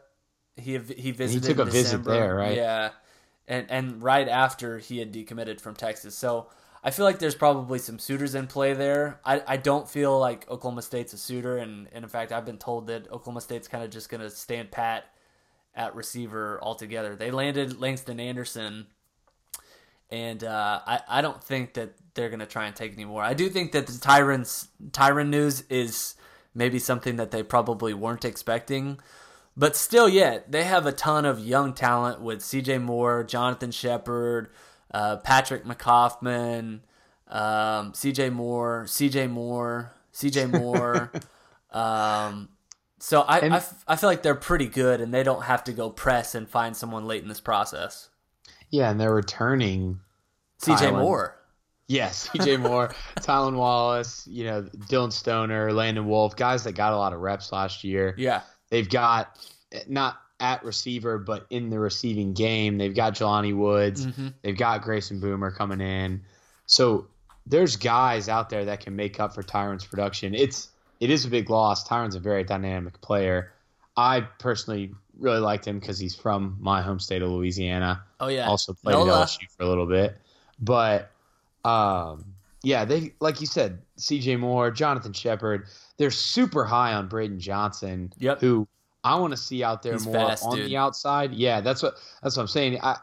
he 0.55 0.77
he 0.77 1.11
visited. 1.11 1.47
He 1.47 1.53
took 1.53 1.67
a 1.67 1.69
visit 1.69 2.03
there, 2.03 2.35
right? 2.35 2.55
Yeah, 2.55 2.91
and 3.47 3.69
and 3.69 4.01
right 4.01 4.27
after 4.27 4.79
he 4.79 4.99
had 4.99 5.13
decommitted 5.13 5.59
from 5.59 5.75
Texas, 5.75 6.15
so 6.15 6.47
I 6.83 6.91
feel 6.91 7.05
like 7.05 7.19
there's 7.19 7.35
probably 7.35 7.79
some 7.79 7.97
suitors 7.97 8.35
in 8.35 8.47
play 8.47 8.73
there. 8.73 9.21
I, 9.23 9.41
I 9.47 9.57
don't 9.57 9.89
feel 9.89 10.19
like 10.19 10.49
Oklahoma 10.49 10.81
State's 10.81 11.13
a 11.13 11.17
suitor, 11.17 11.57
and, 11.57 11.87
and 11.93 12.03
in 12.03 12.09
fact, 12.09 12.33
I've 12.33 12.45
been 12.45 12.57
told 12.57 12.87
that 12.87 13.09
Oklahoma 13.09 13.39
State's 13.39 13.69
kind 13.69 13.85
of 13.85 13.89
just 13.89 14.09
going 14.09 14.19
to 14.19 14.29
stand 14.29 14.69
pat 14.69 15.05
at 15.75 15.95
receiver 15.95 16.59
altogether. 16.61 17.15
They 17.15 17.31
landed 17.31 17.79
Langston 17.79 18.19
Anderson, 18.19 18.87
and 20.09 20.43
uh, 20.43 20.81
I, 20.85 20.99
I 21.07 21.21
don't 21.21 21.43
think 21.43 21.73
that 21.73 21.93
they're 22.13 22.29
going 22.29 22.39
to 22.39 22.45
try 22.45 22.65
and 22.67 22.75
take 22.75 22.93
anymore. 22.93 23.23
I 23.23 23.33
do 23.33 23.49
think 23.49 23.71
that 23.71 23.87
the 23.87 23.93
Tyron's 23.93 24.67
Tyron 24.91 25.29
news 25.29 25.61
is 25.69 26.15
maybe 26.53 26.79
something 26.79 27.15
that 27.15 27.31
they 27.31 27.43
probably 27.43 27.93
weren't 27.93 28.25
expecting. 28.25 28.99
But 29.55 29.75
still, 29.75 30.09
yet, 30.09 30.51
they 30.51 30.63
have 30.63 30.85
a 30.85 30.91
ton 30.91 31.25
of 31.25 31.39
young 31.39 31.73
talent 31.73 32.21
with 32.21 32.39
CJ 32.39 32.81
Moore, 32.81 33.23
Jonathan 33.23 33.71
Shepard, 33.71 34.49
uh, 34.91 35.17
Patrick 35.17 35.63
McCoffman, 35.63 36.79
um, 37.27 37.93
CJ 37.93 38.31
Moore, 38.31 38.85
CJ 38.87 39.29
Moore, 39.29 39.93
CJ 40.13 40.59
Moore. 40.59 41.11
um, 41.71 42.49
so 43.03 43.21
I, 43.21 43.39
And- 43.39 43.53
I, 43.53 43.57
f- 43.57 43.83
I 43.87 43.95
feel 43.97 44.09
like 44.09 44.23
they're 44.23 44.33
pretty 44.35 44.67
good 44.67 45.01
and 45.01 45.13
they 45.13 45.23
don't 45.23 45.43
have 45.43 45.63
to 45.65 45.73
go 45.73 45.89
press 45.89 46.35
and 46.35 46.47
find 46.47 46.75
someone 46.75 47.05
late 47.05 47.21
in 47.21 47.27
this 47.29 47.41
process. 47.41 48.09
Yeah, 48.69 48.89
and 48.89 48.99
they're 48.99 49.13
returning. 49.13 49.99
CJ 50.61 50.77
Tylan. 50.91 50.99
Moore. 51.01 51.35
Yes, 51.87 52.29
CJ 52.33 52.61
Moore, 52.61 52.95
Tylan 53.17 53.57
Wallace, 53.57 54.25
you 54.25 54.45
know, 54.45 54.61
Dillon 54.87 55.11
Stoner, 55.11 55.73
Landon 55.73 56.07
Wolf, 56.07 56.35
guys 56.37 56.63
that 56.63 56.71
got 56.73 56.93
a 56.93 56.97
lot 56.97 57.11
of 57.13 57.19
reps 57.19 57.51
last 57.51 57.83
year. 57.83 58.15
Yeah. 58.17 58.41
They've 58.69 58.89
got 58.89 59.37
not 59.87 60.15
at 60.39 60.63
receiver, 60.63 61.17
but 61.19 61.45
in 61.49 61.69
the 61.69 61.79
receiving 61.79 62.33
game. 62.33 62.77
They've 62.77 62.95
got 62.95 63.13
Jelani 63.15 63.55
Woods. 63.55 64.05
hmm 64.05 64.29
They've 64.41 64.57
got 64.57 64.81
Grayson 64.81 65.19
Boomer 65.19 65.51
coming 65.51 65.81
in. 65.81 66.21
So 66.65 67.07
there's 67.45 67.75
guys 67.75 68.29
out 68.29 68.49
there 68.49 68.65
that 68.65 68.79
can 68.79 68.95
make 68.95 69.19
up 69.19 69.35
for 69.35 69.43
Tyron's 69.43 69.85
production. 69.85 70.33
It's 70.33 70.69
it 70.99 71.09
is 71.09 71.25
a 71.25 71.29
big 71.29 71.49
loss. 71.49 71.87
Tyron's 71.87 72.15
a 72.15 72.19
very 72.19 72.43
dynamic 72.43 72.99
player. 73.01 73.51
I 73.97 74.21
personally 74.39 74.91
really 75.19 75.39
liked 75.39 75.65
him 75.67 75.79
because 75.79 75.99
he's 75.99 76.15
from 76.15 76.57
my 76.59 76.81
home 76.81 76.99
state 76.99 77.21
of 77.21 77.29
Louisiana. 77.29 78.03
Oh, 78.19 78.27
yeah. 78.27 78.47
Also 78.47 78.73
played 78.73 78.93
Nola. 78.93 79.21
at 79.21 79.27
LSU 79.27 79.49
for 79.55 79.63
a 79.63 79.67
little 79.67 79.85
bit. 79.85 80.17
But 80.59 81.11
um, 81.65 82.25
yeah, 82.63 82.85
they 82.85 83.13
like 83.19 83.41
you 83.41 83.47
said, 83.47 83.79
CJ 83.97 84.39
Moore, 84.39 84.71
Jonathan 84.71 85.13
Shepard, 85.13 85.65
they're 85.97 86.11
super 86.11 86.63
high 86.65 86.93
on 86.93 87.07
Braydon 87.07 87.39
Johnson, 87.39 88.11
Yep. 88.19 88.39
who 88.41 88.67
I 89.03 89.15
want 89.15 89.31
to 89.31 89.37
see 89.37 89.63
out 89.63 89.83
there 89.83 89.93
He's 89.93 90.05
more 90.05 90.13
fast, 90.15 90.45
on 90.45 90.55
dude. 90.55 90.69
the 90.69 90.77
outside. 90.77 91.33
Yeah, 91.33 91.61
that's 91.61 91.83
what 91.83 91.95
that's 92.21 92.35
what 92.37 92.43
I'm 92.43 92.47
saying. 92.47 92.79
I, 92.81 92.97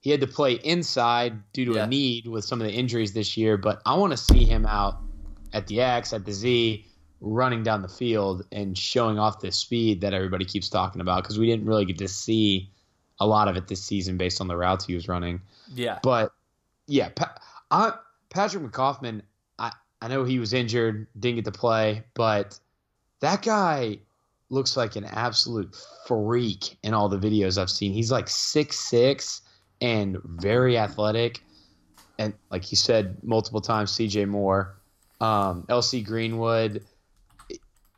he 0.00 0.10
had 0.10 0.20
to 0.20 0.26
play 0.26 0.54
inside 0.54 1.34
due 1.52 1.64
to 1.66 1.74
Yeah. 1.74 1.84
a 1.84 1.86
need 1.86 2.26
with 2.26 2.44
some 2.44 2.60
of 2.60 2.66
the 2.66 2.72
injuries 2.72 3.12
this 3.14 3.36
year, 3.36 3.56
but 3.56 3.80
I 3.86 3.94
want 3.94 4.10
to 4.12 4.16
see 4.18 4.44
him 4.44 4.66
out 4.66 4.98
at 5.52 5.66
the 5.66 5.80
X, 5.80 6.12
at 6.12 6.24
the 6.26 6.32
Z, 6.32 6.84
running 7.20 7.62
down 7.62 7.82
the 7.82 7.88
field 7.88 8.44
and 8.52 8.76
showing 8.76 9.18
off 9.18 9.40
this 9.40 9.56
speed 9.56 10.00
that 10.02 10.12
everybody 10.12 10.44
keeps 10.44 10.68
talking 10.68 11.00
about 11.00 11.22
because 11.22 11.38
we 11.38 11.46
didn't 11.46 11.66
really 11.66 11.84
get 11.84 11.98
to 11.98 12.08
see 12.08 12.70
a 13.20 13.26
lot 13.26 13.48
of 13.48 13.56
it 13.56 13.68
this 13.68 13.82
season 13.82 14.16
based 14.16 14.40
on 14.40 14.48
the 14.48 14.56
routes 14.56 14.84
he 14.86 14.94
was 14.94 15.08
running. 15.08 15.40
Yeah. 15.74 15.98
But 16.02 16.32
yeah, 16.86 17.10
pa- 17.10 17.36
I, 17.70 17.92
Patrick 18.30 18.64
McCoffman, 18.64 19.22
I, 19.58 19.72
I 20.02 20.08
know 20.08 20.24
he 20.24 20.38
was 20.38 20.52
injured, 20.52 21.06
didn't 21.18 21.36
get 21.36 21.44
to 21.46 21.52
play, 21.52 22.04
but 22.14 22.58
that 23.20 23.42
guy 23.42 23.98
looks 24.50 24.76
like 24.76 24.96
an 24.96 25.04
absolute 25.04 25.74
freak 26.06 26.76
in 26.82 26.94
all 26.94 27.08
the 27.08 27.18
videos 27.18 27.60
I've 27.60 27.70
seen. 27.70 27.92
He's 27.92 28.10
like 28.10 28.28
six 28.28 28.78
six 28.78 29.42
and 29.80 30.18
very 30.24 30.76
athletic. 30.78 31.42
And 32.18 32.34
like 32.50 32.70
you 32.70 32.76
said 32.76 33.16
multiple 33.22 33.60
times, 33.60 33.92
CJ 33.92 34.28
Moore, 34.28 34.76
um, 35.20 35.64
LC 35.68 36.04
Greenwood, 36.04 36.84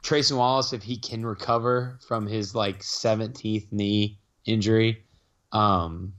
Tracin 0.06 0.36
Wallace, 0.36 0.72
if 0.72 0.84
he 0.84 0.96
can 0.96 1.26
recover 1.26 1.98
from 2.06 2.28
his 2.28 2.54
like 2.54 2.78
17th 2.78 3.72
knee 3.72 4.20
injury, 4.44 5.02
um, 5.50 6.12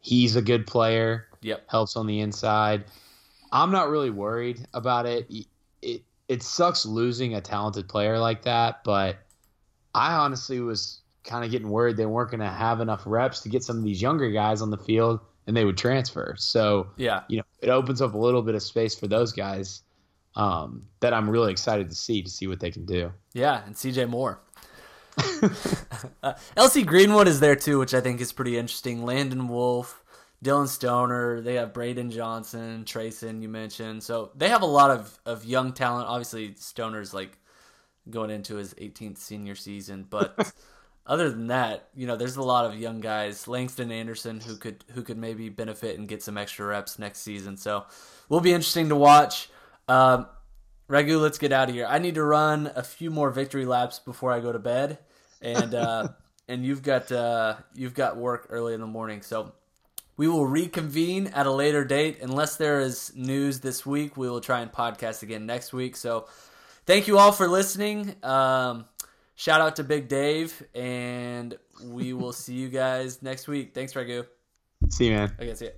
he's 0.00 0.34
a 0.34 0.42
good 0.42 0.66
player 0.66 1.26
Yep. 1.42 1.64
helps 1.68 1.94
on 1.94 2.06
the 2.06 2.20
inside. 2.20 2.86
I'm 3.52 3.70
not 3.70 3.90
really 3.90 4.08
worried 4.08 4.66
about 4.72 5.04
it. 5.04 5.30
It 5.82 6.02
it 6.26 6.42
sucks 6.42 6.86
losing 6.86 7.34
a 7.34 7.40
talented 7.42 7.86
player 7.86 8.18
like 8.18 8.42
that, 8.44 8.82
but 8.82 9.18
I 9.94 10.14
honestly 10.14 10.60
was 10.60 11.02
kind 11.22 11.44
of 11.44 11.50
getting 11.50 11.68
worried 11.68 11.98
they 11.98 12.06
weren't 12.06 12.30
going 12.30 12.40
to 12.40 12.46
have 12.46 12.80
enough 12.80 13.02
reps 13.04 13.40
to 13.40 13.50
get 13.50 13.62
some 13.62 13.76
of 13.76 13.84
these 13.84 14.00
younger 14.00 14.30
guys 14.30 14.62
on 14.62 14.70
the 14.70 14.78
field 14.78 15.20
and 15.46 15.54
they 15.54 15.66
would 15.66 15.76
transfer. 15.76 16.34
So, 16.38 16.88
Yeah. 16.96 17.24
you 17.28 17.36
know, 17.36 17.42
it 17.60 17.68
opens 17.68 18.00
up 18.00 18.14
a 18.14 18.18
little 18.18 18.40
bit 18.40 18.54
of 18.54 18.62
space 18.62 18.94
for 18.98 19.06
those 19.06 19.32
guys 19.32 19.82
um, 20.36 20.86
that 21.00 21.14
I'm 21.14 21.28
really 21.28 21.52
excited 21.52 21.88
to 21.90 21.94
see 21.94 22.22
to 22.22 22.30
see 22.30 22.46
what 22.46 22.60
they 22.60 22.70
can 22.70 22.84
do. 22.84 23.12
Yeah. 23.32 23.64
And 23.64 23.74
CJ 23.74 24.08
Moore. 24.08 24.40
uh, 26.22 26.34
LC 26.56 26.84
Greenwood 26.84 27.28
is 27.28 27.40
there 27.40 27.56
too, 27.56 27.78
which 27.78 27.94
I 27.94 28.00
think 28.00 28.20
is 28.20 28.32
pretty 28.32 28.58
interesting. 28.58 29.04
Landon 29.04 29.46
Wolf, 29.48 30.02
Dillon 30.42 30.66
Stoner, 30.66 31.40
they 31.40 31.54
have 31.54 31.72
Braydon 31.72 32.10
Johnson, 32.10 32.84
Tracin, 32.84 33.40
you 33.40 33.48
mentioned. 33.48 34.02
So 34.02 34.32
they 34.34 34.48
have 34.48 34.62
a 34.62 34.66
lot 34.66 34.90
of, 34.90 35.18
of 35.24 35.44
young 35.44 35.72
talent. 35.72 36.08
Obviously, 36.08 36.54
Stoner's 36.56 37.14
like 37.14 37.38
going 38.10 38.30
into 38.30 38.56
his 38.56 38.74
18th 38.74 39.18
senior 39.18 39.54
season, 39.54 40.06
but 40.10 40.52
other 41.06 41.30
than 41.30 41.46
that, 41.48 41.88
you 41.94 42.06
know, 42.06 42.16
there's 42.16 42.36
a 42.36 42.42
lot 42.42 42.64
of 42.64 42.78
young 42.78 43.00
guys. 43.00 43.46
Langston 43.46 43.92
Anderson 43.92 44.40
who 44.40 44.56
could 44.56 44.84
who 44.92 45.02
could 45.02 45.18
maybe 45.18 45.48
benefit 45.48 45.98
and 45.98 46.08
get 46.08 46.22
some 46.22 46.36
extra 46.36 46.66
reps 46.66 46.98
next 46.98 47.20
season. 47.20 47.56
So 47.56 47.84
will 48.28 48.40
be 48.40 48.52
interesting 48.52 48.88
to 48.88 48.96
watch. 48.96 49.48
Um, 49.88 50.26
Ragu, 50.88 51.20
let's 51.20 51.38
get 51.38 51.52
out 51.52 51.68
of 51.68 51.74
here. 51.74 51.86
I 51.88 51.98
need 51.98 52.16
to 52.16 52.22
run 52.22 52.70
a 52.74 52.82
few 52.82 53.10
more 53.10 53.30
victory 53.30 53.64
laps 53.64 53.98
before 53.98 54.32
I 54.32 54.40
go 54.40 54.52
to 54.52 54.58
bed, 54.58 54.98
and 55.40 55.74
uh, 55.74 56.08
and 56.48 56.64
you've 56.64 56.82
got 56.82 57.10
uh, 57.10 57.56
you've 57.74 57.94
got 57.94 58.16
work 58.16 58.46
early 58.50 58.74
in 58.74 58.80
the 58.80 58.86
morning. 58.86 59.22
So 59.22 59.52
we 60.16 60.28
will 60.28 60.46
reconvene 60.46 61.28
at 61.28 61.46
a 61.46 61.50
later 61.50 61.84
date. 61.84 62.18
Unless 62.22 62.56
there 62.56 62.80
is 62.80 63.12
news 63.16 63.60
this 63.60 63.84
week, 63.84 64.16
we 64.16 64.28
will 64.28 64.40
try 64.40 64.60
and 64.60 64.70
podcast 64.70 65.22
again 65.22 65.46
next 65.46 65.72
week. 65.72 65.96
So 65.96 66.26
thank 66.86 67.08
you 67.08 67.18
all 67.18 67.32
for 67.32 67.48
listening. 67.48 68.14
Um, 68.22 68.84
shout 69.34 69.60
out 69.60 69.76
to 69.76 69.84
Big 69.84 70.08
Dave, 70.08 70.62
and 70.74 71.56
we 71.82 72.12
will 72.12 72.32
see 72.32 72.54
you 72.54 72.68
guys 72.68 73.22
next 73.22 73.48
week. 73.48 73.74
Thanks, 73.74 73.94
Ragu. 73.94 74.26
See 74.90 75.06
you, 75.06 75.12
man. 75.12 75.32
Okay, 75.40 75.54
see 75.54 75.66
ya. 75.66 75.70